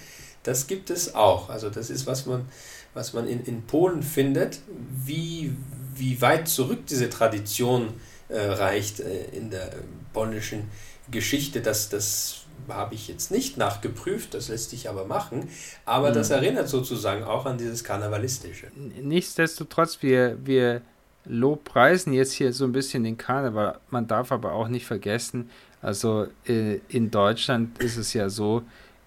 das 0.43 0.67
gibt 0.67 0.89
es 0.89 1.15
auch. 1.15 1.49
Also 1.49 1.69
das 1.69 1.89
ist, 1.89 2.07
was 2.07 2.25
man, 2.25 2.47
was 2.93 3.13
man 3.13 3.27
in, 3.27 3.43
in 3.45 3.63
Polen 3.63 4.03
findet, 4.03 4.59
wie, 5.05 5.55
wie 5.95 6.19
weit 6.21 6.47
zurück 6.47 6.85
diese 6.87 7.09
Tradition 7.09 7.93
äh, 8.29 8.39
reicht 8.39 8.99
äh, 8.99 9.25
in 9.31 9.49
der 9.51 9.71
polnischen 10.13 10.69
Geschichte, 11.09 11.61
dass 11.61 11.89
das 11.89 12.40
habe 12.67 12.95
ich 12.95 13.07
jetzt 13.07 13.31
nicht 13.31 13.57
nachgeprüft, 13.57 14.33
das 14.33 14.49
lässt 14.49 14.69
sich 14.69 14.89
aber 14.89 15.05
machen. 15.05 15.49
Aber 15.85 16.09
mhm. 16.09 16.13
das 16.13 16.29
erinnert 16.29 16.69
sozusagen 16.69 17.23
auch 17.23 17.45
an 17.45 17.57
dieses 17.57 17.83
Karnevalistische. 17.83 18.67
Nichtsdestotrotz, 19.01 20.01
wir, 20.01 20.37
wir 20.43 20.81
lobpreisen 21.25 22.13
jetzt 22.13 22.33
hier 22.33 22.53
so 22.53 22.65
ein 22.65 22.71
bisschen 22.71 23.03
den 23.03 23.17
Karneval. 23.17 23.79
Man 23.89 24.07
darf 24.07 24.31
aber 24.31 24.53
auch 24.53 24.67
nicht 24.67 24.85
vergessen, 24.85 25.49
also 25.81 26.27
äh, 26.47 26.79
in 26.89 27.09
Deutschland 27.09 27.79
ist 27.79 27.97
es 27.97 28.13
ja 28.13 28.29
so, 28.29 28.63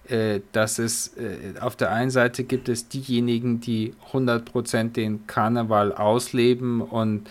äh, 0.07 0.41
dass 0.51 0.77
es 0.77 1.15
äh, 1.17 1.59
auf 1.59 1.75
der 1.75 1.91
einen 1.91 2.11
Seite 2.11 2.43
gibt 2.43 2.69
es 2.69 2.89
diejenigen, 2.89 3.59
die 3.61 3.93
100% 4.11 4.91
den 4.91 5.25
Karneval 5.25 5.93
ausleben 5.93 6.81
und 6.81 7.27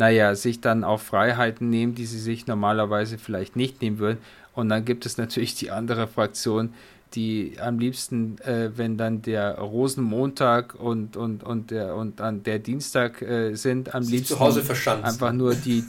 naja, 0.00 0.34
sich 0.34 0.62
dann 0.62 0.82
auch 0.82 0.98
Freiheiten 0.98 1.68
nehmen, 1.68 1.94
die 1.94 2.06
sie 2.06 2.18
sich 2.18 2.46
normalerweise 2.46 3.18
vielleicht 3.18 3.54
nicht 3.54 3.82
nehmen 3.82 3.98
würden. 3.98 4.16
Und 4.54 4.70
dann 4.70 4.86
gibt 4.86 5.04
es 5.04 5.18
natürlich 5.18 5.56
die 5.56 5.70
andere 5.70 6.08
Fraktion, 6.08 6.72
die 7.12 7.56
am 7.60 7.78
liebsten, 7.78 8.38
äh, 8.38 8.70
wenn 8.76 8.96
dann 8.96 9.20
der 9.20 9.58
Rosenmontag 9.58 10.74
und, 10.74 11.18
und, 11.18 11.42
und, 11.42 11.70
der, 11.70 11.96
und 11.96 12.18
dann 12.18 12.42
der 12.44 12.60
Dienstag 12.60 13.20
äh, 13.20 13.54
sind, 13.54 13.94
am 13.94 14.02
Sie 14.02 14.16
liebsten 14.16 14.36
zu 14.36 14.40
Hause 14.40 14.62
verschanzt. 14.62 15.04
einfach 15.04 15.32
nur 15.32 15.54
die, 15.54 15.84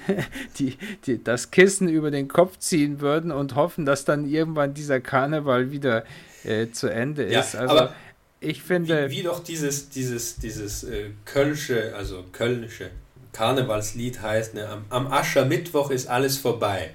die, 0.58 0.78
die, 1.04 1.22
das 1.22 1.50
Kissen 1.50 1.86
über 1.86 2.10
den 2.10 2.28
Kopf 2.28 2.58
ziehen 2.60 3.00
würden 3.00 3.30
und 3.30 3.56
hoffen, 3.56 3.84
dass 3.84 4.06
dann 4.06 4.26
irgendwann 4.26 4.72
dieser 4.72 5.00
Karneval 5.00 5.70
wieder 5.70 6.04
äh, 6.44 6.70
zu 6.70 6.88
Ende 6.88 7.24
ist. 7.24 7.52
Ja, 7.52 7.60
also 7.60 7.76
aber 7.76 7.94
ich 8.40 8.62
finde. 8.62 9.10
Wie, 9.10 9.18
wie 9.18 9.22
doch 9.24 9.44
dieses, 9.44 9.90
dieses, 9.90 10.36
dieses 10.36 10.82
äh, 10.84 11.10
Kölsche, 11.26 11.94
also 11.94 12.24
kölnische 12.32 12.90
Karnevalslied 13.32 14.22
heißt, 14.22 14.54
ne, 14.54 14.68
am, 14.68 14.84
am 14.90 15.12
Aschermittwoch 15.12 15.90
ist 15.90 16.08
alles 16.08 16.38
vorbei. 16.38 16.90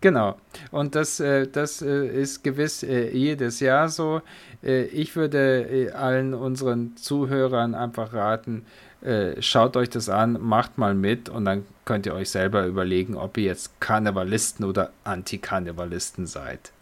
Genau. 0.00 0.36
Und 0.70 0.94
das, 0.94 1.20
äh, 1.20 1.46
das 1.46 1.82
äh, 1.82 2.06
ist 2.06 2.42
gewiss 2.42 2.82
äh, 2.82 3.10
jedes 3.10 3.60
Jahr 3.60 3.88
so. 3.88 4.22
Ich 4.62 5.16
würde 5.16 5.90
allen 5.96 6.34
unseren 6.34 6.94
Zuhörern 6.94 7.74
einfach 7.74 8.12
raten, 8.12 8.66
schaut 9.38 9.74
euch 9.74 9.88
das 9.88 10.10
an, 10.10 10.36
macht 10.38 10.76
mal 10.76 10.94
mit 10.94 11.30
und 11.30 11.46
dann 11.46 11.64
könnt 11.86 12.04
ihr 12.04 12.12
euch 12.12 12.28
selber 12.28 12.66
überlegen, 12.66 13.16
ob 13.16 13.38
ihr 13.38 13.44
jetzt 13.44 13.80
Karnevalisten 13.80 14.66
oder 14.66 14.90
Antikarnevalisten 15.02 16.26
seid. 16.26 16.72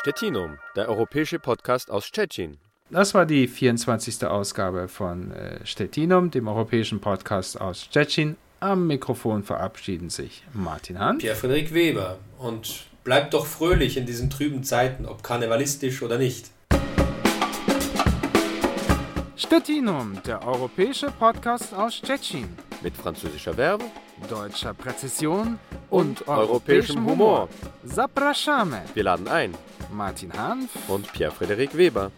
Stettinum, 0.00 0.58
der 0.76 0.90
europäische 0.90 1.38
Podcast 1.38 1.90
aus 1.90 2.04
Stettin. 2.04 2.58
Das 2.94 3.12
war 3.12 3.26
die 3.26 3.48
24. 3.48 4.24
Ausgabe 4.24 4.86
von 4.86 5.32
Stettinum, 5.64 6.30
dem 6.30 6.46
europäischen 6.46 7.00
Podcast 7.00 7.60
aus 7.60 7.82
Stettin. 7.82 8.36
Am 8.60 8.86
Mikrofon 8.86 9.42
verabschieden 9.42 10.10
sich 10.10 10.44
Martin 10.52 11.00
Hahn, 11.00 11.18
Pierre-Frederik 11.18 11.74
Weber 11.74 12.20
und 12.38 12.84
bleibt 13.02 13.34
doch 13.34 13.46
fröhlich 13.46 13.96
in 13.96 14.06
diesen 14.06 14.30
trüben 14.30 14.62
Zeiten, 14.62 15.06
ob 15.06 15.24
karnevalistisch 15.24 16.02
oder 16.02 16.18
nicht. 16.18 16.52
Stettinum, 19.34 20.22
der 20.24 20.46
europäische 20.46 21.08
Podcast 21.18 21.74
aus 21.74 21.96
Stettin. 21.96 22.46
Mit 22.80 22.96
französischer 22.96 23.54
Verbe, 23.54 23.86
deutscher 24.30 24.72
Präzision 24.72 25.58
und, 25.90 26.20
und 26.20 26.28
europäischem 26.28 27.04
Humor. 27.04 27.48
Zapraszamy. 27.84 28.82
Wir 28.94 29.02
laden 29.02 29.26
ein. 29.26 29.52
Martin 29.92 30.32
Hanf 30.32 30.70
und 30.86 31.12
Pierre-Frederik 31.12 31.76
Weber. 31.76 32.12